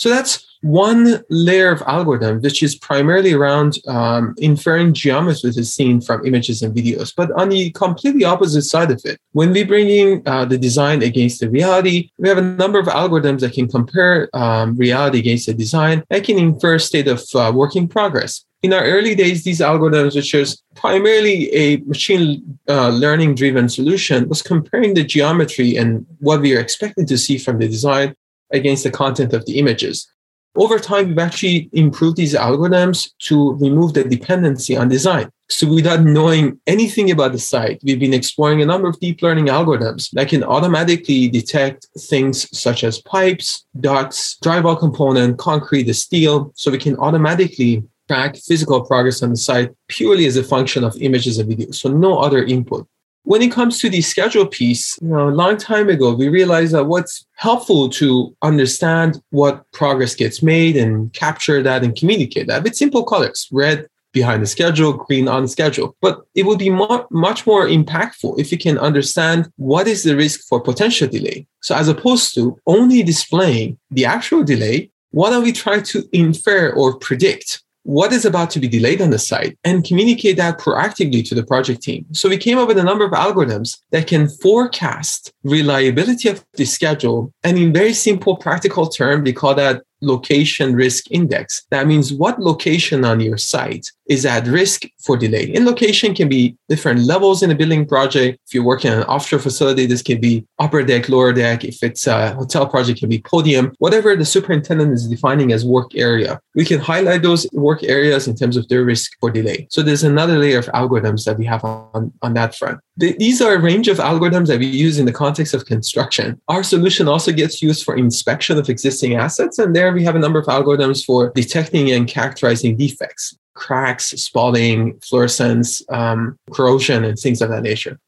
So 0.00 0.08
that's 0.08 0.46
one 0.62 1.22
layer 1.28 1.70
of 1.70 1.82
algorithm, 1.82 2.40
which 2.40 2.62
is 2.62 2.74
primarily 2.74 3.34
around 3.34 3.76
um, 3.86 4.34
inferring 4.38 4.94
geometry 4.94 5.52
to 5.52 5.62
scene 5.62 6.00
from 6.00 6.24
images 6.24 6.62
and 6.62 6.74
videos. 6.74 7.12
But 7.14 7.30
on 7.32 7.50
the 7.50 7.70
completely 7.72 8.24
opposite 8.24 8.62
side 8.62 8.90
of 8.90 9.02
it, 9.04 9.20
when 9.32 9.52
we 9.52 9.62
bring 9.62 9.90
in 9.90 10.22
uh, 10.24 10.46
the 10.46 10.56
design 10.56 11.02
against 11.02 11.40
the 11.40 11.50
reality, 11.50 12.10
we 12.16 12.30
have 12.30 12.38
a 12.38 12.42
number 12.42 12.78
of 12.78 12.86
algorithms 12.86 13.40
that 13.40 13.52
can 13.52 13.68
compare 13.68 14.30
um, 14.32 14.74
reality 14.74 15.18
against 15.18 15.46
the 15.46 15.54
design 15.54 16.02
and 16.08 16.24
can 16.24 16.38
infer 16.38 16.78
state 16.78 17.06
of 17.06 17.22
uh, 17.34 17.52
working 17.54 17.86
progress. 17.86 18.46
In 18.62 18.72
our 18.72 18.84
early 18.84 19.14
days, 19.14 19.44
these 19.44 19.60
algorithms, 19.60 20.14
which 20.14 20.32
is 20.32 20.62
primarily 20.74 21.54
a 21.54 21.76
machine 21.78 22.58
uh, 22.70 22.88
learning 22.88 23.34
driven 23.34 23.68
solution, 23.68 24.30
was 24.30 24.40
comparing 24.40 24.94
the 24.94 25.04
geometry 25.04 25.76
and 25.76 26.06
what 26.20 26.40
we 26.40 26.56
are 26.56 26.60
expecting 26.60 27.04
to 27.06 27.18
see 27.18 27.36
from 27.36 27.58
the 27.58 27.68
design 27.68 28.14
against 28.52 28.84
the 28.84 28.90
content 28.90 29.32
of 29.32 29.44
the 29.46 29.58
images. 29.58 30.10
Over 30.56 30.80
time, 30.80 31.08
we've 31.08 31.18
actually 31.18 31.70
improved 31.72 32.16
these 32.16 32.34
algorithms 32.34 33.10
to 33.20 33.54
remove 33.54 33.94
the 33.94 34.02
dependency 34.02 34.76
on 34.76 34.88
design. 34.88 35.30
So 35.48 35.68
without 35.72 36.02
knowing 36.02 36.60
anything 36.66 37.10
about 37.10 37.32
the 37.32 37.38
site, 37.38 37.80
we've 37.84 38.00
been 38.00 38.14
exploring 38.14 38.60
a 38.60 38.66
number 38.66 38.88
of 38.88 38.98
deep 39.00 39.22
learning 39.22 39.46
algorithms 39.46 40.10
that 40.12 40.28
can 40.28 40.42
automatically 40.42 41.28
detect 41.28 41.86
things 41.98 42.48
such 42.56 42.82
as 42.84 43.00
pipes, 43.02 43.66
ducts, 43.78 44.38
drywall 44.44 44.78
component, 44.78 45.38
concrete, 45.38 45.84
the 45.84 45.94
steel. 45.94 46.52
So 46.56 46.70
we 46.70 46.78
can 46.78 46.96
automatically 46.98 47.84
track 48.08 48.36
physical 48.36 48.84
progress 48.84 49.22
on 49.22 49.30
the 49.30 49.36
site 49.36 49.70
purely 49.86 50.26
as 50.26 50.36
a 50.36 50.42
function 50.42 50.82
of 50.82 50.96
images 51.00 51.38
and 51.38 51.48
videos. 51.48 51.76
So 51.76 51.88
no 51.88 52.18
other 52.18 52.42
input. 52.42 52.88
When 53.24 53.42
it 53.42 53.52
comes 53.52 53.78
to 53.80 53.90
the 53.90 54.00
schedule 54.00 54.46
piece, 54.46 54.98
you 55.00 55.08
know, 55.08 55.28
a 55.28 55.30
long 55.30 55.56
time 55.56 55.88
ago, 55.88 56.14
we 56.14 56.28
realized 56.28 56.72
that 56.72 56.86
what's 56.86 57.26
helpful 57.34 57.88
to 57.90 58.34
understand 58.42 59.22
what 59.30 59.70
progress 59.72 60.14
gets 60.14 60.42
made 60.42 60.76
and 60.76 61.12
capture 61.12 61.62
that 61.62 61.84
and 61.84 61.94
communicate 61.94 62.46
that 62.46 62.62
with 62.62 62.76
simple 62.76 63.04
colors, 63.04 63.48
red, 63.52 63.86
behind 64.12 64.42
the 64.42 64.46
schedule, 64.46 64.92
green 64.92 65.28
on 65.28 65.46
schedule. 65.46 65.96
But 66.00 66.20
it 66.34 66.44
would 66.44 66.58
be 66.58 66.70
more, 66.70 67.06
much 67.10 67.46
more 67.46 67.66
impactful 67.66 68.38
if 68.38 68.50
you 68.50 68.58
can 68.58 68.78
understand 68.78 69.50
what 69.56 69.86
is 69.86 70.02
the 70.02 70.16
risk 70.16 70.40
for 70.48 70.60
potential 70.60 71.08
delay. 71.08 71.46
So 71.62 71.74
as 71.74 71.88
opposed 71.88 72.34
to 72.34 72.58
only 72.66 73.02
displaying 73.02 73.78
the 73.90 74.06
actual 74.06 74.42
delay, 74.42 74.90
what 75.12 75.30
don't 75.30 75.42
we 75.42 75.52
trying 75.52 75.82
to 75.84 76.08
infer 76.12 76.72
or 76.72 76.96
predict 76.98 77.62
what 77.90 78.12
is 78.12 78.24
about 78.24 78.50
to 78.50 78.60
be 78.60 78.68
delayed 78.68 79.02
on 79.02 79.10
the 79.10 79.18
site 79.18 79.58
and 79.64 79.82
communicate 79.82 80.36
that 80.36 80.60
proactively 80.60 81.28
to 81.28 81.34
the 81.34 81.44
project 81.44 81.82
team. 81.82 82.06
So 82.12 82.28
we 82.28 82.38
came 82.38 82.56
up 82.56 82.68
with 82.68 82.78
a 82.78 82.84
number 82.84 83.04
of 83.04 83.10
algorithms 83.10 83.78
that 83.90 84.06
can 84.06 84.28
forecast 84.28 85.32
reliability 85.42 86.28
of 86.28 86.44
the 86.54 86.66
schedule. 86.66 87.32
And 87.42 87.58
in 87.58 87.72
very 87.72 87.92
simple 87.92 88.36
practical 88.36 88.86
term, 88.88 89.24
we 89.24 89.32
call 89.32 89.56
that 89.56 89.82
location 90.00 90.74
risk 90.74 91.10
index. 91.10 91.66
That 91.70 91.86
means 91.86 92.12
what 92.12 92.40
location 92.40 93.04
on 93.04 93.20
your 93.20 93.38
site 93.38 93.90
is 94.08 94.26
at 94.26 94.46
risk 94.46 94.82
for 94.98 95.16
delay. 95.16 95.52
And 95.54 95.64
location 95.64 96.14
can 96.14 96.28
be 96.28 96.56
different 96.68 97.00
levels 97.02 97.42
in 97.42 97.50
a 97.50 97.54
building 97.54 97.86
project. 97.86 98.40
If 98.46 98.54
you're 98.54 98.64
working 98.64 98.90
on 98.90 98.98
an 98.98 99.04
offshore 99.04 99.38
facility, 99.38 99.86
this 99.86 100.02
can 100.02 100.20
be 100.20 100.44
upper 100.58 100.82
deck, 100.82 101.08
lower 101.08 101.32
deck. 101.32 101.64
If 101.64 101.82
it's 101.82 102.08
a 102.08 102.34
hotel 102.34 102.66
project, 102.66 102.98
it 102.98 103.00
can 103.00 103.08
be 103.08 103.22
podium, 103.22 103.72
whatever 103.78 104.16
the 104.16 104.24
superintendent 104.24 104.92
is 104.92 105.06
defining 105.06 105.52
as 105.52 105.64
work 105.64 105.92
area. 105.94 106.40
We 106.56 106.64
can 106.64 106.80
highlight 106.80 107.22
those 107.22 107.46
work 107.52 107.84
areas 107.84 108.26
in 108.26 108.34
terms 108.34 108.56
of 108.56 108.66
their 108.68 108.84
risk 108.84 109.12
for 109.20 109.30
delay. 109.30 109.68
So 109.70 109.82
there's 109.82 110.02
another 110.02 110.38
layer 110.38 110.58
of 110.58 110.66
algorithms 110.66 111.24
that 111.24 111.38
we 111.38 111.44
have 111.46 111.64
on, 111.64 112.12
on 112.22 112.34
that 112.34 112.56
front. 112.56 112.80
The, 113.00 113.16
these 113.18 113.40
are 113.40 113.54
a 113.54 113.58
range 113.58 113.88
of 113.88 113.96
algorithms 113.96 114.48
that 114.48 114.58
we 114.58 114.66
use 114.66 114.98
in 114.98 115.06
the 115.06 115.12
context 115.12 115.54
of 115.54 115.64
construction. 115.64 116.38
Our 116.48 116.62
solution 116.62 117.08
also 117.08 117.32
gets 117.32 117.62
used 117.62 117.82
for 117.82 117.96
inspection 117.96 118.58
of 118.58 118.68
existing 118.68 119.14
assets. 119.14 119.58
And 119.58 119.74
there 119.74 119.90
we 119.94 120.04
have 120.04 120.16
a 120.16 120.18
number 120.18 120.38
of 120.38 120.44
algorithms 120.44 121.02
for 121.02 121.32
detecting 121.34 121.90
and 121.90 122.06
characterizing 122.06 122.76
defects 122.76 123.34
cracks, 123.54 124.10
spalling, 124.10 124.98
efflorescence, 125.02 125.82
um, 125.90 126.38
corrosion, 126.50 127.04
and 127.04 127.18
things 127.18 127.42
of 127.42 127.50
that 127.50 127.62
nature. 127.62 127.98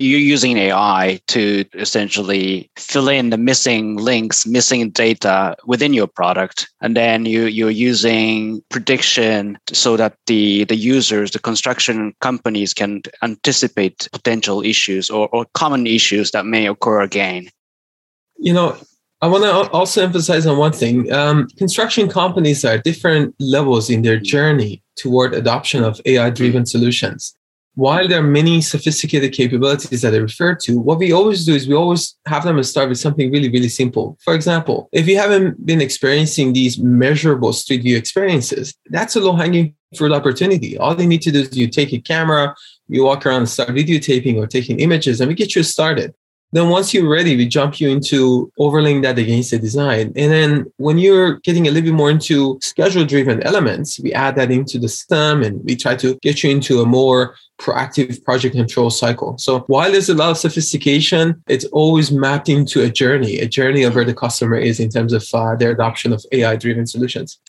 You're 0.00 0.20
using 0.20 0.56
AI 0.58 1.20
to 1.26 1.64
essentially 1.74 2.70
fill 2.76 3.08
in 3.08 3.30
the 3.30 3.36
missing 3.36 3.96
links, 3.96 4.46
missing 4.46 4.90
data 4.90 5.56
within 5.66 5.92
your 5.92 6.06
product, 6.06 6.68
and 6.80 6.96
then 6.96 7.26
you 7.26 7.46
you're 7.46 7.70
using 7.70 8.62
prediction 8.70 9.58
so 9.72 9.96
that 9.96 10.14
the 10.26 10.64
the 10.64 10.76
users, 10.76 11.32
the 11.32 11.40
construction 11.40 12.14
companies, 12.20 12.72
can 12.72 13.02
anticipate 13.22 14.08
potential 14.12 14.62
issues 14.62 15.10
or, 15.10 15.28
or 15.30 15.46
common 15.54 15.86
issues 15.86 16.30
that 16.30 16.46
may 16.46 16.68
occur 16.68 17.00
again. 17.00 17.48
You 18.36 18.52
know, 18.52 18.76
I 19.20 19.26
want 19.26 19.42
to 19.42 19.70
also 19.72 20.04
emphasize 20.04 20.46
on 20.46 20.58
one 20.58 20.72
thing. 20.72 21.12
Um, 21.12 21.48
construction 21.56 22.08
companies 22.08 22.64
are 22.64 22.74
at 22.74 22.84
different 22.84 23.34
levels 23.40 23.90
in 23.90 24.02
their 24.02 24.20
journey 24.20 24.80
toward 24.96 25.34
adoption 25.34 25.82
of 25.82 26.00
AI 26.06 26.30
driven 26.30 26.66
solutions. 26.66 27.34
While 27.78 28.08
there 28.08 28.18
are 28.18 28.34
many 28.40 28.60
sophisticated 28.60 29.32
capabilities 29.32 30.02
that 30.02 30.12
I 30.12 30.16
refer 30.16 30.56
to, 30.62 30.80
what 30.80 30.98
we 30.98 31.12
always 31.12 31.46
do 31.46 31.54
is 31.54 31.68
we 31.68 31.76
always 31.76 32.16
have 32.26 32.42
them 32.42 32.60
start 32.64 32.88
with 32.88 32.98
something 32.98 33.30
really, 33.30 33.48
really 33.48 33.68
simple. 33.68 34.18
For 34.24 34.34
example, 34.34 34.88
if 34.90 35.06
you 35.06 35.16
haven't 35.16 35.64
been 35.64 35.80
experiencing 35.80 36.54
these 36.54 36.80
measurable 36.80 37.52
street 37.52 37.82
view 37.82 37.96
experiences, 37.96 38.74
that's 38.86 39.14
a 39.14 39.20
low 39.20 39.36
hanging 39.36 39.76
fruit 39.96 40.10
opportunity. 40.10 40.76
All 40.76 41.00
you 41.00 41.06
need 41.06 41.22
to 41.22 41.30
do 41.30 41.42
is 41.42 41.56
you 41.56 41.68
take 41.68 41.92
a 41.92 42.00
camera, 42.00 42.52
you 42.88 43.04
walk 43.04 43.24
around 43.24 43.42
and 43.42 43.48
start 43.48 43.68
videotaping 43.68 44.38
or 44.38 44.48
taking 44.48 44.80
images, 44.80 45.20
and 45.20 45.28
we 45.28 45.36
get 45.36 45.54
you 45.54 45.62
started. 45.62 46.12
Then 46.50 46.70
once 46.70 46.92
you're 46.92 47.08
ready, 47.08 47.36
we 47.36 47.46
jump 47.46 47.78
you 47.78 47.90
into 47.90 48.50
overlaying 48.58 49.02
that 49.02 49.18
against 49.18 49.50
the 49.50 49.58
design. 49.58 50.12
And 50.16 50.32
then 50.32 50.72
when 50.78 50.96
you're 50.98 51.34
getting 51.40 51.68
a 51.68 51.70
little 51.70 51.90
bit 51.90 51.94
more 51.94 52.10
into 52.10 52.58
schedule 52.62 53.04
driven 53.04 53.42
elements, 53.42 54.00
we 54.00 54.14
add 54.14 54.34
that 54.36 54.50
into 54.50 54.78
the 54.78 54.88
STEM 54.88 55.42
and 55.42 55.62
we 55.64 55.76
try 55.76 55.94
to 55.96 56.18
get 56.22 56.42
you 56.42 56.50
into 56.50 56.80
a 56.80 56.86
more 56.86 57.36
proactive 57.58 58.24
project 58.24 58.54
control 58.54 58.90
cycle. 58.90 59.36
So 59.38 59.60
while 59.66 59.90
there's 59.90 60.08
a 60.08 60.14
lot 60.14 60.30
of 60.30 60.38
sophistication, 60.38 61.42
it's 61.48 61.64
always 61.66 62.12
mapped 62.12 62.48
into 62.48 62.82
a 62.82 62.88
journey, 62.88 63.38
a 63.38 63.48
journey 63.48 63.82
of 63.82 63.94
where 63.94 64.04
the 64.04 64.14
customer 64.14 64.56
is 64.56 64.80
in 64.80 64.90
terms 64.90 65.12
of 65.12 65.24
uh, 65.34 65.56
their 65.56 65.72
adoption 65.72 66.12
of 66.12 66.24
AI 66.32 66.56
driven 66.56 66.86
solutions. 66.86 67.40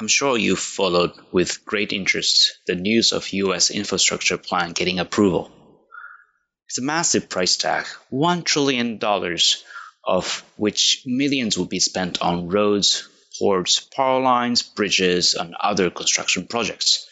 I'm 0.00 0.08
sure 0.08 0.36
you 0.36 0.56
followed 0.56 1.12
with 1.30 1.64
great 1.64 1.92
interest 1.92 2.58
the 2.66 2.74
news 2.74 3.12
of 3.12 3.32
US 3.32 3.70
infrastructure 3.70 4.38
plan 4.38 4.72
getting 4.72 4.98
approval. 4.98 5.52
It's 6.66 6.78
a 6.78 6.82
massive 6.82 7.28
price 7.28 7.56
tag, 7.56 7.86
$1 8.12 8.44
trillion, 8.44 8.98
of 10.02 10.44
which 10.56 11.02
millions 11.06 11.56
will 11.56 11.66
be 11.66 11.78
spent 11.78 12.20
on 12.22 12.48
roads, 12.48 13.08
ports, 13.38 13.78
power 13.80 14.20
lines, 14.20 14.62
bridges, 14.62 15.34
and 15.34 15.54
other 15.54 15.90
construction 15.90 16.46
projects. 16.46 17.08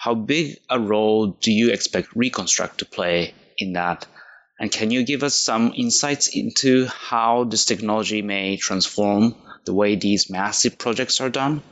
How 0.00 0.14
big 0.14 0.56
a 0.70 0.80
role 0.80 1.26
do 1.26 1.52
you 1.52 1.72
expect 1.72 2.16
Reconstruct 2.16 2.78
to 2.78 2.86
play 2.86 3.34
in 3.58 3.74
that? 3.74 4.06
And 4.58 4.72
can 4.72 4.90
you 4.90 5.04
give 5.04 5.22
us 5.22 5.34
some 5.34 5.74
insights 5.76 6.28
into 6.34 6.86
how 6.86 7.44
this 7.44 7.66
technology 7.66 8.22
may 8.22 8.56
transform 8.56 9.34
the 9.66 9.74
way 9.74 9.96
these 9.96 10.30
massive 10.30 10.78
projects 10.78 11.20
are 11.20 11.28
done? 11.28 11.62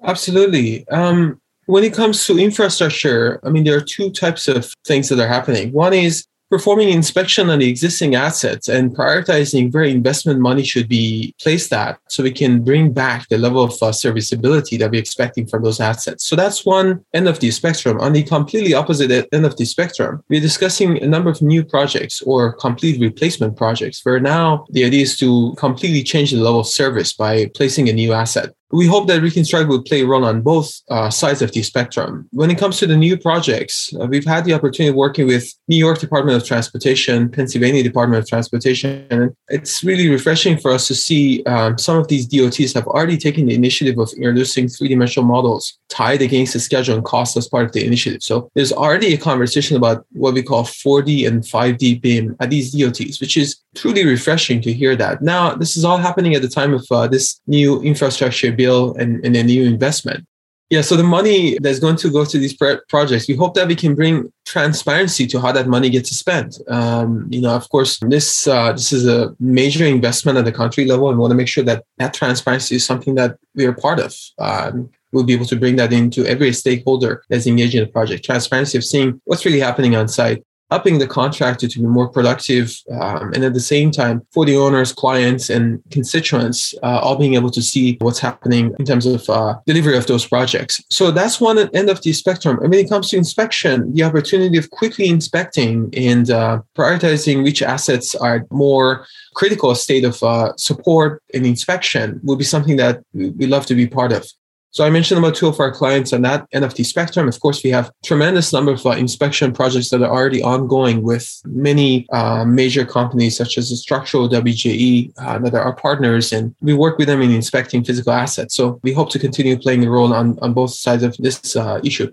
Absolutely. 0.00 0.86
Um, 0.86 1.40
when 1.66 1.82
it 1.82 1.94
comes 1.94 2.24
to 2.26 2.38
infrastructure, 2.38 3.40
I 3.44 3.50
mean, 3.50 3.64
there 3.64 3.76
are 3.76 3.84
two 3.84 4.12
types 4.12 4.46
of 4.46 4.72
things 4.86 5.08
that 5.08 5.18
are 5.18 5.26
happening. 5.26 5.72
One 5.72 5.94
is 5.94 6.28
performing 6.50 6.88
inspection 6.88 7.50
on 7.50 7.58
the 7.58 7.68
existing 7.68 8.14
assets 8.14 8.68
and 8.68 8.96
prioritizing 8.96 9.72
where 9.72 9.84
investment 9.84 10.40
money 10.40 10.64
should 10.64 10.88
be 10.88 11.34
placed 11.40 11.72
at 11.72 11.98
so 12.08 12.22
we 12.22 12.30
can 12.30 12.62
bring 12.62 12.92
back 12.92 13.28
the 13.28 13.38
level 13.38 13.62
of 13.62 13.74
uh, 13.82 13.92
serviceability 13.92 14.76
that 14.76 14.90
we're 14.90 15.00
expecting 15.00 15.46
from 15.46 15.62
those 15.62 15.80
assets. 15.80 16.26
So 16.26 16.36
that's 16.36 16.64
one 16.64 17.04
end 17.12 17.28
of 17.28 17.40
the 17.40 17.50
spectrum. 17.50 18.00
On 18.00 18.12
the 18.12 18.22
completely 18.22 18.74
opposite 18.74 19.28
end 19.32 19.44
of 19.44 19.56
the 19.56 19.64
spectrum, 19.64 20.22
we're 20.28 20.40
discussing 20.40 21.02
a 21.02 21.06
number 21.06 21.30
of 21.30 21.42
new 21.42 21.64
projects 21.64 22.22
or 22.22 22.52
complete 22.54 23.00
replacement 23.00 23.56
projects 23.56 24.04
where 24.04 24.20
now 24.20 24.66
the 24.70 24.84
idea 24.84 25.02
is 25.02 25.16
to 25.18 25.54
completely 25.58 26.02
change 26.02 26.30
the 26.30 26.38
level 26.38 26.60
of 26.60 26.66
service 26.66 27.12
by 27.12 27.50
placing 27.54 27.88
a 27.88 27.92
new 27.92 28.12
asset 28.12 28.54
we 28.70 28.86
hope 28.86 29.08
that 29.08 29.22
Reconstruct 29.22 29.68
will 29.68 29.82
play 29.82 30.02
a 30.02 30.06
role 30.06 30.24
on 30.24 30.42
both 30.42 30.70
uh, 30.90 31.10
sides 31.10 31.40
of 31.40 31.52
the 31.52 31.62
spectrum. 31.62 32.28
When 32.32 32.50
it 32.50 32.58
comes 32.58 32.78
to 32.78 32.86
the 32.86 32.96
new 32.96 33.16
projects, 33.16 33.92
uh, 33.98 34.06
we've 34.06 34.26
had 34.26 34.44
the 34.44 34.52
opportunity 34.52 34.90
of 34.90 34.94
working 34.94 35.26
with 35.26 35.52
New 35.68 35.76
York 35.76 35.98
Department 35.98 36.36
of 36.36 36.46
Transportation, 36.46 37.30
Pennsylvania 37.30 37.82
Department 37.82 38.22
of 38.22 38.28
Transportation, 38.28 39.06
and 39.10 39.34
it's 39.48 39.82
really 39.82 40.08
refreshing 40.10 40.58
for 40.58 40.70
us 40.70 40.86
to 40.88 40.94
see 40.94 41.42
um, 41.44 41.78
some 41.78 41.96
of 41.96 42.08
these 42.08 42.26
DOTs 42.26 42.74
have 42.74 42.86
already 42.86 43.16
taken 43.16 43.46
the 43.46 43.54
initiative 43.54 43.98
of 43.98 44.12
introducing 44.16 44.68
three-dimensional 44.68 45.26
models 45.26 45.78
tied 45.88 46.20
against 46.20 46.52
the 46.52 46.60
schedule 46.60 46.94
and 46.94 47.04
cost 47.04 47.36
as 47.36 47.48
part 47.48 47.64
of 47.64 47.72
the 47.72 47.84
initiative. 47.84 48.22
So 48.22 48.50
there's 48.54 48.72
already 48.72 49.14
a 49.14 49.18
conversation 49.18 49.76
about 49.76 50.04
what 50.12 50.34
we 50.34 50.42
call 50.42 50.64
4D 50.64 51.26
and 51.26 51.42
5D 51.42 52.02
BIM 52.02 52.36
at 52.40 52.50
these 52.50 52.72
DOTs, 52.72 53.20
which 53.20 53.36
is 53.36 53.56
truly 53.74 54.04
refreshing 54.04 54.60
to 54.62 54.72
hear 54.72 54.96
that. 54.96 55.22
Now, 55.22 55.54
this 55.54 55.76
is 55.76 55.84
all 55.84 55.98
happening 55.98 56.34
at 56.34 56.42
the 56.42 56.48
time 56.48 56.74
of 56.74 56.84
uh, 56.90 57.06
this 57.06 57.40
new 57.46 57.80
infrastructure 57.82 58.52
bill 58.62 58.94
and, 59.00 59.24
and 59.24 59.34
a 59.36 59.42
new 59.42 59.64
investment. 59.74 60.22
Yeah, 60.70 60.82
so 60.82 60.96
the 60.96 61.10
money 61.18 61.58
that's 61.62 61.78
going 61.78 61.96
to 61.96 62.10
go 62.10 62.26
to 62.26 62.38
these 62.38 62.54
projects, 62.92 63.26
we 63.26 63.34
hope 63.34 63.54
that 63.54 63.68
we 63.68 63.74
can 63.74 63.94
bring 63.94 64.30
transparency 64.44 65.26
to 65.28 65.40
how 65.40 65.50
that 65.52 65.66
money 65.66 65.88
gets 65.88 66.10
spent. 66.10 66.58
Um, 66.68 67.26
you 67.30 67.40
know, 67.40 67.54
of 67.56 67.66
course, 67.70 67.98
this 68.00 68.46
uh, 68.46 68.72
this 68.72 68.92
is 68.92 69.06
a 69.06 69.34
major 69.40 69.86
investment 69.86 70.36
at 70.36 70.44
the 70.44 70.52
country 70.52 70.84
level, 70.84 71.08
and 71.08 71.16
we 71.16 71.22
want 71.22 71.30
to 71.30 71.40
make 71.42 71.48
sure 71.48 71.64
that 71.64 71.84
that 71.96 72.12
transparency 72.12 72.74
is 72.74 72.84
something 72.84 73.14
that 73.14 73.38
we 73.54 73.64
are 73.64 73.72
part 73.72 73.98
of. 73.98 74.12
Um, 74.38 74.90
we'll 75.12 75.24
be 75.24 75.32
able 75.32 75.46
to 75.46 75.56
bring 75.56 75.76
that 75.76 75.92
into 75.92 76.26
every 76.26 76.52
stakeholder 76.52 77.22
that's 77.30 77.46
engaged 77.46 77.74
in 77.74 77.84
the 77.84 77.90
project. 77.90 78.26
Transparency 78.26 78.76
of 78.76 78.84
seeing 78.84 79.22
what's 79.24 79.46
really 79.46 79.60
happening 79.68 79.96
on 79.96 80.06
site, 80.06 80.44
upping 80.70 80.98
the 80.98 81.06
contractor 81.06 81.66
to 81.68 81.78
be 81.78 81.86
more 81.86 82.08
productive, 82.08 82.76
um, 83.00 83.32
and 83.32 83.44
at 83.44 83.54
the 83.54 83.60
same 83.60 83.90
time, 83.90 84.26
for 84.32 84.44
the 84.44 84.56
owners, 84.56 84.92
clients, 84.92 85.50
and 85.50 85.82
constituents, 85.90 86.74
uh, 86.82 86.98
all 87.02 87.16
being 87.16 87.34
able 87.34 87.50
to 87.50 87.62
see 87.62 87.96
what's 88.00 88.18
happening 88.18 88.74
in 88.78 88.84
terms 88.84 89.06
of 89.06 89.28
uh, 89.30 89.54
delivery 89.66 89.96
of 89.96 90.06
those 90.06 90.26
projects. 90.26 90.82
So 90.90 91.10
that's 91.10 91.40
one 91.40 91.58
end 91.74 91.88
of 91.88 92.02
the 92.02 92.12
spectrum. 92.12 92.58
And 92.60 92.70
when 92.70 92.84
it 92.84 92.88
comes 92.88 93.10
to 93.10 93.16
inspection, 93.16 93.94
the 93.94 94.02
opportunity 94.02 94.58
of 94.58 94.70
quickly 94.70 95.08
inspecting 95.08 95.90
and 95.96 96.30
uh, 96.30 96.60
prioritizing 96.76 97.42
which 97.42 97.62
assets 97.62 98.14
are 98.14 98.46
more 98.50 99.06
critical 99.34 99.74
state 99.74 100.04
of 100.04 100.22
uh, 100.22 100.52
support 100.56 101.22
and 101.32 101.46
inspection 101.46 102.20
will 102.24 102.36
be 102.36 102.44
something 102.44 102.76
that 102.76 103.00
we 103.14 103.46
love 103.46 103.66
to 103.66 103.74
be 103.74 103.86
part 103.86 104.12
of. 104.12 104.26
So 104.70 104.84
I 104.84 104.90
mentioned 104.90 105.18
about 105.18 105.34
two 105.34 105.48
of 105.48 105.58
our 105.60 105.72
clients 105.72 106.12
on 106.12 106.22
that 106.22 106.46
NFT 106.52 106.84
spectrum. 106.84 107.26
Of 107.26 107.40
course, 107.40 107.64
we 107.64 107.70
have 107.70 107.90
tremendous 108.04 108.52
number 108.52 108.72
of 108.72 108.84
uh, 108.84 108.90
inspection 108.90 109.52
projects 109.52 109.88
that 109.90 110.02
are 110.02 110.10
already 110.10 110.42
ongoing 110.42 111.02
with 111.02 111.40
many 111.46 112.06
uh, 112.12 112.44
major 112.44 112.84
companies 112.84 113.36
such 113.36 113.56
as 113.56 113.70
the 113.70 113.76
Structural 113.76 114.28
WJE 114.28 115.12
uh, 115.18 115.38
that 115.38 115.54
are 115.54 115.62
our 115.62 115.74
partners, 115.74 116.32
and 116.32 116.54
we 116.60 116.74
work 116.74 116.98
with 116.98 117.08
them 117.08 117.22
in 117.22 117.30
inspecting 117.30 117.82
physical 117.82 118.12
assets. 118.12 118.54
So 118.54 118.78
we 118.82 118.92
hope 118.92 119.10
to 119.10 119.18
continue 119.18 119.58
playing 119.58 119.86
a 119.86 119.90
role 119.90 120.12
on, 120.12 120.38
on 120.42 120.52
both 120.52 120.74
sides 120.74 121.02
of 121.02 121.16
this 121.16 121.56
uh, 121.56 121.80
issue. 121.82 122.12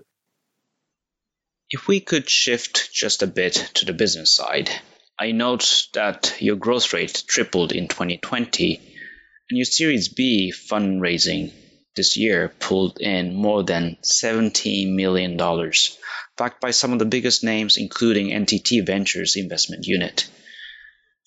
If 1.68 1.88
we 1.88 2.00
could 2.00 2.30
shift 2.30 2.90
just 2.92 3.22
a 3.22 3.26
bit 3.26 3.54
to 3.74 3.84
the 3.84 3.92
business 3.92 4.34
side, 4.34 4.70
I 5.18 5.32
note 5.32 5.88
that 5.92 6.36
your 6.40 6.56
growth 6.56 6.92
rate 6.94 7.24
tripled 7.26 7.72
in 7.72 7.88
2020 7.88 8.76
and 9.50 9.58
your 9.58 9.64
Series 9.64 10.08
B 10.08 10.52
fundraising 10.54 11.52
this 11.96 12.16
year 12.16 12.52
pulled 12.60 13.00
in 13.00 13.34
more 13.34 13.62
than 13.62 13.96
$17 14.02 14.94
million, 14.94 15.36
backed 16.36 16.60
by 16.60 16.70
some 16.70 16.92
of 16.92 16.98
the 16.98 17.04
biggest 17.04 17.42
names, 17.42 17.76
including 17.76 18.28
NTT 18.28 18.86
Ventures 18.86 19.36
investment 19.36 19.86
unit. 19.86 20.28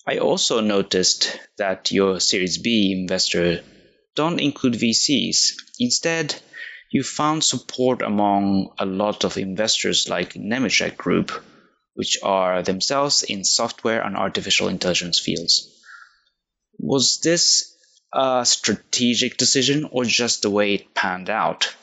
I 0.06 0.18
also 0.18 0.60
noticed 0.60 1.38
that 1.58 1.92
your 1.92 2.20
Series 2.20 2.58
B 2.58 2.92
investor 2.98 3.62
don't 4.14 4.40
include 4.40 4.74
VCs. 4.74 5.52
Instead, 5.78 6.34
you 6.90 7.02
found 7.02 7.44
support 7.44 8.02
among 8.02 8.72
a 8.78 8.86
lot 8.86 9.24
of 9.24 9.38
investors 9.38 10.08
like 10.08 10.34
Nemetschek 10.34 10.96
Group, 10.96 11.30
which 11.94 12.18
are 12.22 12.62
themselves 12.62 13.22
in 13.22 13.44
software 13.44 14.02
and 14.02 14.16
artificial 14.16 14.68
intelligence 14.68 15.18
fields. 15.18 15.68
Was 16.78 17.20
this 17.20 17.76
a 18.12 18.44
strategic 18.44 19.36
decision 19.36 19.88
or 19.90 20.04
just 20.04 20.42
the 20.42 20.50
way 20.50 20.74
it 20.74 20.94
panned 20.94 21.30
out? 21.30 21.74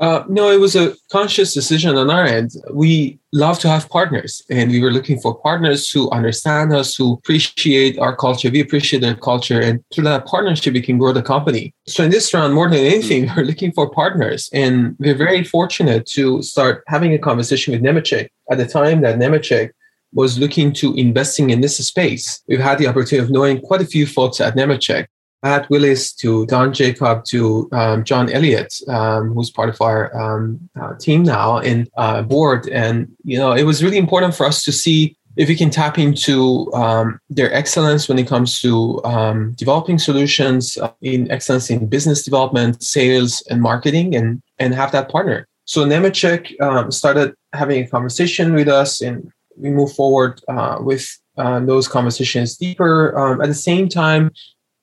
Uh, 0.00 0.22
no, 0.28 0.48
it 0.48 0.60
was 0.60 0.76
a 0.76 0.94
conscious 1.10 1.52
decision 1.52 1.96
on 1.96 2.08
our 2.08 2.24
end. 2.24 2.52
We 2.72 3.18
love 3.32 3.58
to 3.60 3.68
have 3.68 3.88
partners, 3.88 4.42
and 4.48 4.70
we 4.70 4.80
were 4.80 4.92
looking 4.92 5.18
for 5.18 5.34
partners 5.34 5.90
who 5.90 6.08
understand 6.10 6.72
us, 6.72 6.94
who 6.94 7.14
appreciate 7.14 7.98
our 7.98 8.14
culture. 8.14 8.48
We 8.48 8.60
appreciate 8.60 9.00
their 9.00 9.16
culture, 9.16 9.60
and 9.60 9.82
through 9.92 10.04
that 10.04 10.24
partnership, 10.26 10.74
we 10.74 10.82
can 10.82 10.98
grow 10.98 11.12
the 11.12 11.22
company. 11.22 11.74
So, 11.88 12.04
in 12.04 12.10
this 12.10 12.32
round, 12.32 12.54
more 12.54 12.70
than 12.70 12.78
anything, 12.78 13.28
we're 13.36 13.42
looking 13.42 13.72
for 13.72 13.90
partners, 13.90 14.48
and 14.52 14.94
we're 15.00 15.16
very 15.16 15.42
fortunate 15.42 16.06
to 16.10 16.42
start 16.42 16.84
having 16.86 17.12
a 17.12 17.18
conversation 17.18 17.72
with 17.72 17.82
Nemetschek 17.82 18.28
at 18.52 18.58
the 18.58 18.66
time 18.66 19.00
that 19.00 19.18
Nemetschek 19.18 19.70
was 20.12 20.38
looking 20.38 20.72
to 20.74 20.94
investing 20.94 21.50
in 21.50 21.60
this 21.60 21.76
space. 21.78 22.40
We've 22.46 22.60
had 22.60 22.78
the 22.78 22.86
opportunity 22.86 23.18
of 23.18 23.30
knowing 23.30 23.60
quite 23.60 23.82
a 23.82 23.86
few 23.86 24.06
folks 24.06 24.40
at 24.40 24.56
Nemetschek 24.56 25.08
Matt 25.42 25.70
Willis 25.70 26.12
to 26.14 26.46
Don 26.46 26.72
Jacob 26.72 27.24
to 27.26 27.68
um, 27.72 28.04
John 28.04 28.30
Elliott, 28.30 28.74
um, 28.88 29.32
who's 29.32 29.50
part 29.50 29.68
of 29.68 29.80
our 29.80 30.14
um, 30.16 30.68
uh, 30.80 30.94
team 30.94 31.22
now 31.22 31.58
and 31.58 31.88
uh, 31.96 32.22
board. 32.22 32.68
And, 32.68 33.08
you 33.24 33.38
know, 33.38 33.52
it 33.52 33.62
was 33.62 33.82
really 33.82 33.98
important 33.98 34.34
for 34.34 34.46
us 34.46 34.64
to 34.64 34.72
see 34.72 35.16
if 35.36 35.48
we 35.48 35.54
can 35.54 35.70
tap 35.70 35.98
into 35.98 36.72
um, 36.74 37.20
their 37.30 37.52
excellence 37.54 38.08
when 38.08 38.18
it 38.18 38.26
comes 38.26 38.60
to 38.60 39.02
um, 39.04 39.52
developing 39.56 39.98
solutions 39.98 40.76
uh, 40.78 40.90
in 41.00 41.30
excellence 41.30 41.70
in 41.70 41.86
business 41.86 42.24
development, 42.24 42.82
sales, 42.82 43.40
and 43.48 43.62
marketing, 43.62 44.16
and, 44.16 44.42
and 44.58 44.74
have 44.74 44.90
that 44.90 45.08
partner. 45.08 45.46
So 45.64 45.84
Nemetschek 45.84 46.60
um, 46.60 46.90
started 46.90 47.34
having 47.52 47.84
a 47.84 47.86
conversation 47.86 48.54
with 48.54 48.68
us, 48.68 49.00
and 49.00 49.30
we 49.56 49.70
move 49.70 49.92
forward 49.92 50.40
uh, 50.48 50.78
with 50.80 51.06
uh, 51.36 51.60
those 51.60 51.86
conversations 51.86 52.56
deeper. 52.56 53.40
at 53.40 53.46
the 53.46 53.54
same 53.54 53.88
time, 53.88 54.32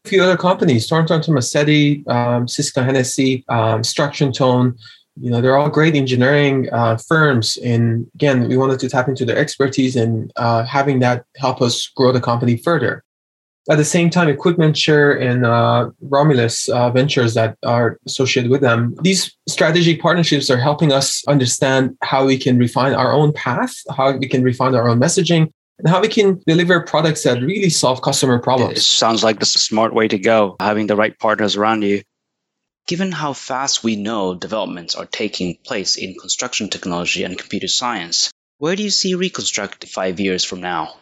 a 0.05 0.09
few 0.09 0.23
other 0.23 0.37
companies, 0.37 0.87
Thornton 0.87 1.21
Tomasetti, 1.21 2.07
um, 2.07 2.47
Cisco 2.47 2.83
Hennessy, 2.83 3.43
um, 3.49 3.83
Structure 3.83 4.31
Tone. 4.31 4.77
You 5.19 5.31
know, 5.31 5.41
they're 5.41 5.57
all 5.57 5.69
great 5.69 5.95
engineering 5.95 6.69
uh, 6.71 6.97
firms. 6.97 7.57
And 7.57 8.07
again, 8.15 8.47
we 8.47 8.57
wanted 8.57 8.79
to 8.81 8.89
tap 8.89 9.07
into 9.07 9.25
their 9.25 9.37
expertise 9.37 9.95
and 9.95 10.31
uh, 10.35 10.63
having 10.65 10.99
that 10.99 11.25
help 11.37 11.61
us 11.61 11.87
grow 11.95 12.11
the 12.11 12.21
company 12.21 12.57
further. 12.57 13.03
At 13.67 13.77
the 13.77 13.85
same 13.85 14.11
time, 14.11 14.27
EquipmentShare 14.27 15.19
and 15.19 15.43
uh, 15.43 15.89
Romulus 16.01 16.69
uh, 16.69 16.91
ventures 16.91 17.33
that 17.33 17.57
are 17.65 17.97
associated 18.05 18.51
with 18.51 18.61
them, 18.61 18.93
these 19.01 19.35
strategic 19.49 19.99
partnerships 19.99 20.51
are 20.51 20.57
helping 20.57 20.91
us 20.91 21.23
understand 21.27 21.97
how 22.03 22.25
we 22.25 22.37
can 22.37 22.59
refine 22.59 22.93
our 22.93 23.11
own 23.11 23.33
path, 23.33 23.73
how 23.97 24.15
we 24.15 24.27
can 24.27 24.43
refine 24.43 24.75
our 24.75 24.87
own 24.87 24.99
messaging, 24.99 25.51
and 25.79 25.89
how 25.89 26.01
we 26.01 26.07
can 26.07 26.41
deliver 26.47 26.81
products 26.81 27.23
that 27.23 27.41
really 27.41 27.69
solve 27.69 28.01
customer 28.01 28.39
problems. 28.39 28.77
It 28.77 28.81
sounds 28.81 29.23
like 29.23 29.39
the 29.39 29.45
smart 29.45 29.93
way 29.93 30.07
to 30.07 30.17
go, 30.17 30.55
having 30.59 30.87
the 30.87 30.95
right 30.95 31.17
partners 31.17 31.55
around 31.55 31.83
you. 31.83 32.01
Given 32.87 33.11
how 33.11 33.33
fast 33.33 33.83
we 33.83 33.95
know 33.95 34.35
developments 34.35 34.95
are 34.95 35.05
taking 35.05 35.57
place 35.65 35.97
in 35.97 36.15
construction 36.15 36.69
technology 36.69 37.23
and 37.23 37.37
computer 37.37 37.67
science, 37.67 38.31
where 38.57 38.75
do 38.75 38.83
you 38.83 38.91
see 38.91 39.15
Reconstruct 39.15 39.87
five 39.87 40.19
years 40.19 40.45
from 40.45 40.61
now? 40.61 40.93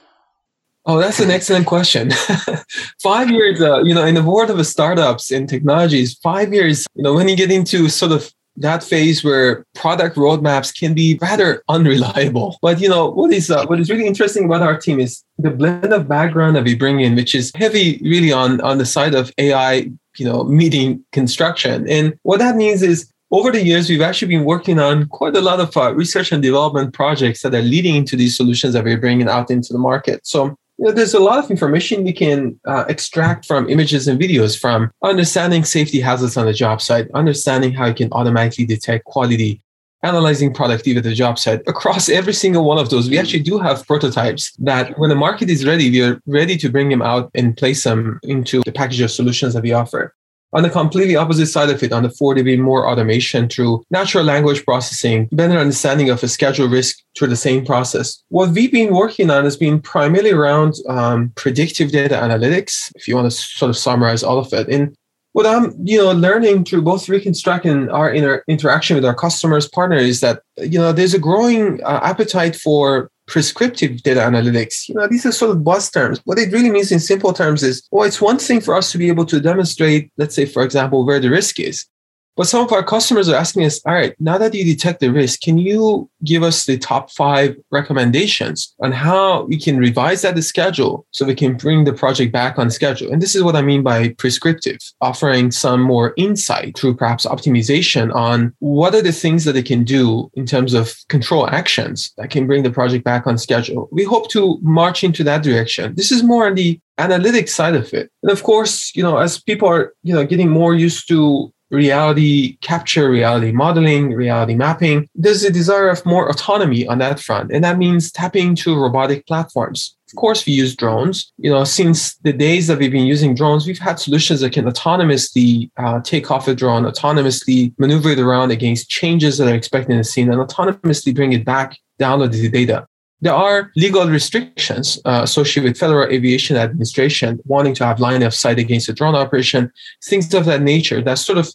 Oh, 0.86 1.00
that's 1.00 1.20
an 1.20 1.32
excellent 1.32 1.66
question. 1.66 2.12
five 3.02 3.32
years, 3.32 3.62
uh, 3.62 3.84
you 3.84 3.94
know, 3.94 4.06
in 4.06 4.16
the 4.16 4.24
world 4.24 4.50
of 4.50 4.66
startups 4.66 5.32
and 5.32 5.48
technologies, 5.48 6.16
five 6.16 6.54
years, 6.54 6.86
you 6.96 7.04
know, 7.04 7.14
when 7.14 7.30
you 7.30 7.38
get 7.38 7.52
into 7.52 7.88
sort 7.90 8.12
of 8.12 8.34
that 8.58 8.84
phase 8.84 9.24
where 9.24 9.66
product 9.74 10.16
roadmaps 10.16 10.78
can 10.78 10.94
be 10.94 11.18
rather 11.22 11.64
unreliable. 11.70 12.58
But 12.62 12.80
you 12.80 12.90
know 12.90 13.10
what 13.10 13.32
is 13.32 13.50
uh, 13.50 13.66
what 13.66 13.80
is 13.80 13.90
really 13.90 14.08
interesting 14.08 14.46
about 14.46 14.62
our 14.62 14.78
team 14.78 15.00
is 15.00 15.24
the 15.38 15.50
blend 15.50 15.92
of 15.92 16.08
background 16.08 16.56
that 16.56 16.64
we 16.64 16.76
bring 16.76 17.00
in, 17.02 17.16
which 17.16 17.36
is 17.36 17.52
heavy 17.56 18.00
really 18.04 18.32
on 18.32 18.62
on 18.62 18.78
the 18.78 18.86
side 18.86 19.16
of 19.16 19.32
AI, 19.38 19.92
you 20.18 20.26
know, 20.26 20.44
meeting 20.44 21.04
construction. 21.12 21.88
And 21.90 22.18
what 22.24 22.40
that 22.40 22.56
means 22.56 22.82
is 22.82 23.12
over 23.34 23.52
the 23.52 23.64
years, 23.64 23.90
we've 23.90 24.02
actually 24.02 24.28
been 24.28 24.46
working 24.46 24.80
on 24.80 25.08
quite 25.08 25.36
a 25.36 25.42
lot 25.42 25.60
of 25.60 25.76
uh, 25.76 25.92
research 25.96 26.32
and 26.32 26.44
development 26.44 26.94
projects 26.94 27.42
that 27.42 27.56
are 27.56 27.64
leading 27.64 27.96
into 27.96 28.16
these 28.16 28.38
solutions 28.38 28.74
that 28.74 28.84
we're 28.84 29.00
bringing 29.00 29.28
out 29.28 29.50
into 29.50 29.74
the 29.74 29.80
market. 29.80 30.26
So 30.26 30.56
you 30.78 30.86
know, 30.86 30.92
there's 30.92 31.14
a 31.14 31.20
lot 31.20 31.44
of 31.44 31.52
information 31.52 32.04
we 32.04 32.14
can 32.14 32.60
uh, 32.66 32.86
extract 32.88 33.46
from 33.46 33.70
images 33.70 34.08
and 34.08 34.20
videos 34.20 34.60
from 34.60 34.92
understanding 35.04 35.64
safety 35.64 36.00
hazards 36.00 36.36
on 36.36 36.46
the 36.46 36.54
job 36.54 36.82
site, 36.82 37.10
understanding 37.14 37.72
how 37.72 37.86
you 37.86 37.94
can 37.94 38.12
automatically 38.12 38.66
detect 38.66 39.06
quality, 39.06 39.62
analyzing 40.02 40.54
productivity 40.54 40.98
at 40.98 41.04
the 41.04 41.14
job 41.14 41.38
site. 41.38 41.62
Across 41.68 42.10
every 42.10 42.34
single 42.34 42.66
one 42.66 42.80
of 42.80 42.90
those, 42.90 43.10
we 43.10 43.20
actually 43.20 43.44
do 43.44 43.60
have 43.60 43.86
prototypes 43.86 44.52
that 44.58 44.98
when 44.98 45.10
the 45.10 45.16
market 45.16 45.50
is 45.50 45.66
ready, 45.66 45.92
we 45.92 46.02
are 46.02 46.20
ready 46.26 46.58
to 46.58 46.70
bring 46.70 46.90
them 46.90 47.04
out 47.04 47.30
and 47.36 47.56
place 47.56 47.84
them 47.84 48.20
into 48.24 48.62
the 48.66 48.72
package 48.72 49.02
of 49.02 49.12
solutions 49.12 49.54
that 49.54 49.64
we 49.64 49.74
offer. 49.74 50.16
On 50.54 50.62
the 50.62 50.70
completely 50.70 51.16
opposite 51.16 51.48
side 51.48 51.70
of 51.70 51.82
it, 51.82 51.92
on 51.92 52.04
the 52.04 52.10
4D 52.10 52.44
BIM, 52.46 52.62
more 52.62 52.88
automation 52.88 53.50
through 53.50 53.84
natural 53.90 54.24
language 54.24 54.64
processing, 54.64 55.28
better 55.32 55.58
understanding 55.58 56.12
of 56.12 56.24
a 56.24 56.28
schedule 56.28 56.68
risk 56.68 57.00
through 57.18 57.30
the 57.30 57.36
same 57.36 57.66
process. 57.66 58.24
What 58.30 58.52
we've 58.52 58.72
been 58.72 58.94
working 58.94 59.32
on 59.32 59.46
has 59.46 59.58
been 59.58 59.82
primarily 59.82 60.32
around 60.32 60.76
um, 60.88 61.32
predictive 61.36 61.92
data 61.92 62.16
analytics, 62.16 62.92
if 62.96 63.08
you 63.08 63.16
want 63.16 63.32
to 63.32 63.36
sort 63.36 63.70
of 63.70 63.78
summarize 63.78 64.22
all 64.22 64.38
of 64.38 64.54
it. 64.54 64.70
And 64.70 64.96
what 65.32 65.48
I'm, 65.48 65.76
you 65.84 65.98
know, 65.98 66.12
learning 66.12 66.66
through 66.66 66.84
both 66.84 67.10
Reconstruct 67.10 67.66
and 67.66 67.92
our 67.92 68.12
inter- 68.12 68.44
interaction 68.48 68.96
with 68.96 69.06
our 69.06 69.16
customers, 69.16 69.68
partners, 69.68 70.04
is 70.04 70.20
that, 70.22 70.44
you 70.58 70.78
know, 70.78 70.94
there's 70.94 71.16
a 71.16 71.20
growing 71.20 71.84
uh, 71.84 72.00
appetite 72.04 72.56
for 72.56 73.10
prescriptive 73.28 74.04
data 74.04 74.20
analytics. 74.20 74.90
You 74.90 74.96
know, 74.96 75.08
these 75.08 75.26
are 75.26 75.32
sort 75.32 75.52
of 75.52 75.64
buzz 75.64 75.90
terms. 75.90 76.20
What 76.26 76.40
it 76.40 76.52
really 76.52 76.72
means 76.72 76.92
in 76.92 77.00
simple 77.00 77.34
terms 77.34 77.64
is, 77.64 77.88
well, 77.92 78.08
it's 78.08 78.22
one 78.22 78.38
thing 78.38 78.62
for 78.62 78.76
us 78.76 78.92
to 78.92 78.98
be 78.98 79.08
able 79.08 79.26
to 79.28 79.40
demonstrate, 79.40 80.12
let's 80.18 80.36
say, 80.36 80.46
for 80.46 80.64
example, 80.64 81.06
where 81.06 81.20
the 81.20 81.30
risk 81.30 81.60
is. 81.60 81.86
But 82.36 82.48
some 82.48 82.66
of 82.66 82.72
our 82.72 82.84
customers 82.84 83.30
are 83.30 83.36
asking 83.36 83.66
us, 83.66 83.80
all 83.86 83.94
right, 83.94 84.16
now 84.20 84.38
that 84.40 84.54
you 84.54 84.64
detect 84.64 85.00
the 85.00 85.12
risk, 85.12 85.42
can 85.42 85.58
you 85.58 86.10
give 86.24 86.42
us 86.42 86.66
the 86.66 86.78
top 86.78 87.12
five 87.12 87.56
recommendations 87.72 88.74
on 88.82 88.92
how 88.92 89.44
we 89.44 89.58
can 89.58 89.78
revise 89.78 90.24
that 90.24 90.42
schedule 90.44 91.06
so 91.12 91.26
we 91.26 91.36
can 91.36 91.56
bring 91.56 91.84
the 91.84 91.94
project 91.94 92.32
back 92.32 92.58
on 92.58 92.72
schedule? 92.72 93.12
And 93.12 93.22
this 93.22 93.36
is 93.36 93.44
what 93.44 93.56
I 93.56 93.62
mean 93.62 93.84
by 93.84 94.10
prescriptive, 94.18 94.80
offering 95.00 95.52
some 95.52 95.82
more 95.82 96.14
insight 96.18 96.78
through 96.78 96.96
perhaps 96.96 97.26
optimization 97.26 98.14
on 98.16 98.54
what 98.60 98.96
are 98.96 99.02
the 99.02 99.12
things 99.12 99.46
that 99.46 99.54
they 99.54 99.62
can 99.62 99.84
do 99.84 100.32
in 100.34 100.46
terms 100.46 100.74
of 100.74 100.96
control 101.10 101.48
actions 101.50 102.14
that 102.18 102.32
can 102.32 102.48
bring 102.48 102.64
the 102.64 102.72
project 102.72 103.04
back 103.04 103.28
on 103.28 103.38
schedule. 103.38 103.90
We 103.92 104.06
hope 104.06 104.30
to 104.32 104.58
march 104.62 105.04
into 105.04 105.24
that 105.26 105.44
direction. 105.44 105.94
This 105.96 106.12
is 106.12 106.24
more 106.24 106.48
on 106.48 106.56
the 106.56 106.80
analytic 106.98 107.48
side 107.48 107.76
of 107.76 107.94
it. 107.94 108.12
And 108.22 108.32
of 108.32 108.44
course, 108.44 108.96
you 108.96 109.04
know, 109.04 109.18
as 109.18 109.42
people 109.42 109.68
are, 109.68 109.94
you 110.04 110.14
know, 110.14 110.26
getting 110.26 110.50
more 110.50 110.76
used 110.76 111.08
to 111.08 111.53
reality 111.74 112.58
capture, 112.62 113.10
reality 113.10 113.52
modeling, 113.52 114.14
reality 114.14 114.56
mapping. 114.56 115.10
There's 115.16 115.44
a 115.44 115.52
desire 115.52 115.90
of 115.90 116.06
more 116.06 116.30
autonomy 116.30 116.88
on 116.88 117.00
that 117.00 117.20
front. 117.20 117.52
And 117.52 117.64
that 117.64 117.78
means 117.78 118.12
tapping 118.12 118.56
to 118.58 118.80
robotic 118.80 119.26
platforms. 119.26 119.98
Of 120.10 120.16
course, 120.18 120.46
we 120.46 120.54
use 120.54 120.76
drones. 120.76 121.34
You 121.38 121.50
know, 121.50 121.64
since 121.64 122.16
the 122.18 122.32
days 122.32 122.68
that 122.68 122.78
we've 122.78 122.92
been 122.92 123.08
using 123.08 123.34
drones, 123.34 123.66
we've 123.66 123.80
had 123.80 124.00
solutions 124.00 124.42
that 124.42 124.54
can 124.54 124.66
autonomously 124.66 125.72
uh, 125.78 126.02
take 126.02 126.30
off 126.30 126.48
a 126.48 126.54
drone, 126.54 126.84
autonomously 126.84 127.74
maneuver 127.80 128.12
it 128.12 128.20
around 128.20 128.52
against 128.52 128.90
changes 128.90 129.40
that 129.40 129.50
are 129.50 129.56
expected 129.56 129.94
in 129.94 129.98
the 129.98 130.04
scene, 130.04 130.32
and 130.32 130.40
autonomously 130.40 131.16
bring 131.16 131.34
it 131.34 131.44
back, 131.44 131.78
download 132.00 132.32
the 132.32 132.48
data. 132.48 132.86
There 133.24 133.34
are 133.34 133.72
legal 133.78 134.06
restrictions 134.06 135.00
uh, 135.06 135.22
associated 135.24 135.70
with 135.70 135.80
Federal 135.80 136.12
Aviation 136.12 136.58
Administration 136.58 137.40
wanting 137.46 137.74
to 137.76 137.86
have 137.86 138.02
line 138.02 138.22
of 138.22 138.34
sight 138.34 138.60
against 138.60 138.90
a 138.90 138.94
drone 138.94 139.16
operation, 139.16 139.72
things 140.04 140.34
of 140.34 140.44
that 140.44 140.62
nature 140.62 141.02
that 141.02 141.18
sort 141.18 141.38
of 141.38 141.48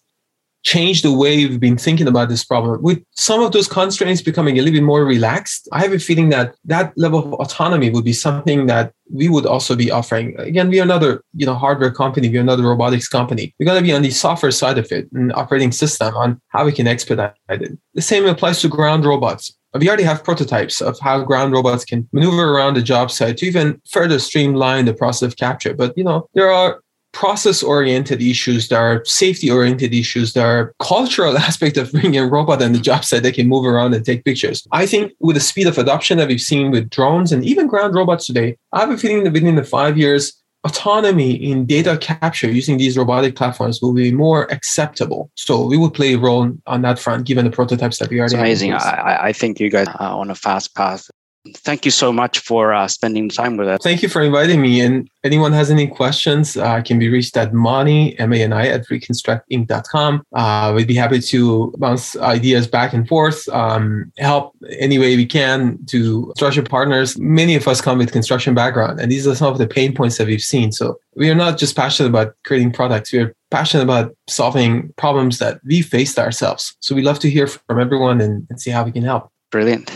change 0.65 1.03
the 1.03 1.13
way 1.13 1.47
we've 1.47 1.61
been 1.61 1.79
thinking 1.79 2.09
about 2.09 2.29
this 2.29 2.45
problem. 2.45 2.83
With 2.83 3.03
some 3.13 3.43
of 3.43 3.53
those 3.53 3.69
constraints 3.69 4.23
becoming 4.23 4.59
a 4.59 4.63
little 4.63 4.79
bit 4.79 4.85
more 4.85 5.05
relaxed, 5.05 5.69
I 5.73 5.81
have 5.83 5.93
a 5.93 5.99
feeling 5.99 6.29
that 6.31 6.55
that 6.65 6.93
level 6.97 7.21
of 7.21 7.33
autonomy 7.35 7.91
would 7.91 8.05
be 8.05 8.13
something 8.13 8.67
that 8.67 8.93
we 9.11 9.29
would 9.29 9.47
also 9.47 9.75
be 9.75 9.91
offering. 9.91 10.39
Again, 10.39 10.69
we 10.69 10.81
are 10.81 10.83
another, 10.83 11.23
you 11.35 11.47
know, 11.47 11.55
hardware 11.55 11.91
company. 11.91 12.29
We're 12.29 12.41
another 12.41 12.65
robotics 12.65 13.09
company. 13.09 13.55
We're 13.59 13.67
going 13.67 13.83
to 13.83 13.87
be 13.87 13.95
on 13.95 14.03
the 14.03 14.11
software 14.11 14.53
side 14.53 14.79
of 14.79 14.91
it, 14.93 15.11
an 15.13 15.33
operating 15.35 15.73
system 15.73 16.15
on 16.15 16.41
how 16.49 16.65
we 16.65 16.73
can 16.73 16.87
expedite 16.87 17.35
it. 17.49 17.79
The 17.95 18.03
same 18.03 18.27
applies 18.27 18.61
to 18.63 18.69
ground 18.69 19.05
robots. 19.05 19.55
We 19.75 19.89
already 19.89 20.05
have 20.05 20.25
prototypes 20.25 20.81
of 20.81 20.99
how 20.99 21.23
ground 21.23 21.53
robots 21.53 21.85
can 21.85 22.09
maneuver 22.13 22.55
around 22.55 22.75
the 22.75 22.83
job 22.83 23.11
site 23.11 23.37
to 23.39 23.47
even 23.47 23.81
further 23.91 24.19
streamline 24.19 24.87
the 24.87 24.95
process 24.95 25.29
of 25.29 25.37
capture. 25.37 25.75
But 25.75 25.97
you 25.97 26.05
know, 26.05 26.27
there 26.35 26.51
are 26.51 26.81
process 27.13 27.63
oriented 27.63 28.23
issues, 28.23 28.69
there 28.69 28.81
are 28.81 29.05
safety 29.05 29.51
oriented 29.51 29.95
issues, 29.95 30.33
there 30.33 30.47
are 30.47 30.75
cultural 30.79 31.37
aspect 31.49 31.77
of 31.77 31.93
bringing 31.93 32.19
a 32.19 32.27
robot 32.27 32.63
on 32.63 32.73
the 32.73 32.79
job 32.79 33.05
site 33.05 33.23
that 33.23 33.35
can 33.35 33.49
move 33.49 33.65
around 33.65 33.95
and 33.95 34.05
take 34.05 34.25
pictures. 34.25 34.67
I 34.73 34.87
think 34.87 35.13
with 35.21 35.37
the 35.37 35.41
speed 35.41 35.67
of 35.67 35.79
adoption 35.79 36.19
that 36.19 36.29
we've 36.29 36.41
seen 36.41 36.71
with 36.71 36.91
drones 36.91 37.33
and 37.33 37.45
even 37.45 37.67
ground 37.67 37.95
robots 37.95 38.27
today, 38.27 38.57
I 38.73 38.81
have 38.81 38.91
a 38.91 38.99
feeling 38.99 39.25
that 39.25 39.33
within 39.33 39.57
the 39.57 39.65
five 39.65 39.97
years, 39.99 40.35
autonomy 40.65 41.33
in 41.33 41.67
data 41.67 41.97
capture 41.99 42.51
using 42.51 42.79
these 42.79 42.99
robotic 42.99 43.37
platforms 43.37 43.81
will 43.81 43.95
be 43.95 44.13
more 44.13 44.51
acceptable. 44.53 45.31
So 45.37 45.65
we 45.65 45.77
will 45.77 45.91
play 45.91 46.15
a 46.15 46.19
role 46.19 46.53
on 46.67 46.83
that 46.83 46.99
front, 46.99 47.27
given 47.27 47.45
the 47.45 47.51
prototypes 47.51 47.99
that 47.99 48.11
we 48.11 48.19
already 48.19 48.35
it's 48.35 48.41
amazing. 48.41 48.73
I, 48.75 49.29
I 49.29 49.33
think 49.33 49.61
you 49.61 49.71
guys 49.71 49.87
are 49.87 50.19
on 50.19 50.31
a 50.31 50.35
fast 50.35 50.75
path 50.75 51.09
thank 51.57 51.85
you 51.85 51.91
so 51.91 52.13
much 52.13 52.39
for 52.39 52.73
uh, 52.73 52.89
spending 52.89 53.29
time 53.29 53.57
with 53.57 53.69
us. 53.69 53.81
Thank 53.83 54.03
you 54.03 54.09
for 54.09 54.23
inviting 54.23 54.61
me. 54.61 54.81
And 54.81 55.09
anyone 55.25 55.53
has 55.53 55.71
any 55.71 55.87
questions, 55.87 56.57
uh, 56.57 56.81
can 56.83 56.99
be 56.99 57.09
reached 57.09 57.37
at 57.37 57.53
Mani, 57.53 58.19
M-A-N-I, 58.19 58.69
at 58.69 58.87
reconstructinc.com. 58.87 60.23
Uh, 60.35 60.73
we'd 60.75 60.87
be 60.87 60.95
happy 60.95 61.21
to 61.21 61.75
bounce 61.79 62.17
ideas 62.17 62.67
back 62.67 62.93
and 62.93 63.07
forth, 63.09 63.49
um, 63.49 64.13
help 64.19 64.55
any 64.79 64.99
way 64.99 65.17
we 65.17 65.27
can 65.27 65.79
to 65.87 66.27
construction 66.27 66.65
partners. 66.65 67.19
Many 67.19 67.55
of 67.55 67.67
us 67.67 67.81
come 67.81 67.99
with 67.99 68.13
construction 68.13 68.55
background, 68.55 69.01
and 69.01 69.11
these 69.11 69.27
are 69.27 69.35
some 69.35 69.53
of 69.53 69.59
the 69.59 69.67
pain 69.67 69.95
points 69.95 70.19
that 70.19 70.27
we've 70.27 70.41
seen. 70.41 70.73
So 70.73 70.99
we 71.15 71.31
are 71.31 71.35
not 71.35 71.59
just 71.59 71.77
passionate 71.77 72.09
about 72.09 72.35
creating 72.45 72.73
products. 72.73 73.13
We 73.13 73.21
are 73.21 73.35
passionate 73.51 73.83
about 73.83 74.15
solving 74.29 74.93
problems 74.97 75.39
that 75.39 75.61
we 75.65 75.83
faced 75.83 76.19
ourselves. 76.19 76.77
So 76.81 76.95
we 76.95 77.03
love 77.03 77.19
to 77.21 77.31
hear 77.31 77.47
from 77.47 77.81
everyone 77.81 78.21
and, 78.21 78.47
and 78.51 78.61
see 78.61 78.71
how 78.71 78.85
we 78.85 78.93
can 78.93 79.03
help. 79.03 79.31
Brilliant. 79.51 79.91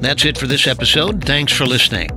That's 0.00 0.24
it 0.24 0.38
for 0.38 0.46
this 0.46 0.66
episode. 0.66 1.22
Thanks 1.24 1.52
for 1.52 1.66
listening. 1.66 2.08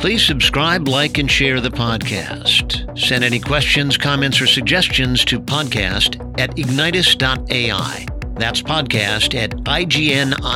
Please 0.00 0.26
subscribe, 0.26 0.88
like, 0.88 1.18
and 1.18 1.30
share 1.30 1.60
the 1.60 1.70
podcast. 1.70 2.98
Send 2.98 3.22
any 3.22 3.38
questions, 3.38 3.96
comments, 3.96 4.40
or 4.40 4.46
suggestions 4.46 5.24
to 5.26 5.38
podcast 5.38 6.40
at 6.40 6.50
ignitus.ai. 6.56 8.06
That's 8.34 8.62
podcast 8.62 9.34
at 9.34 9.50
ignitus.ai. 9.50 10.46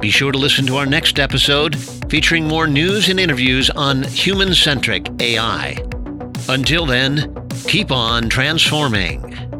Be 0.00 0.10
sure 0.10 0.32
to 0.32 0.38
listen 0.38 0.66
to 0.66 0.76
our 0.78 0.86
next 0.86 1.20
episode 1.20 1.76
featuring 2.08 2.48
more 2.48 2.66
news 2.66 3.08
and 3.08 3.20
interviews 3.20 3.70
on 3.70 4.02
human 4.02 4.52
centric 4.54 5.06
AI. 5.20 5.76
Until 6.48 6.86
then, 6.86 7.32
keep 7.66 7.92
on 7.92 8.28
transforming. 8.28 9.51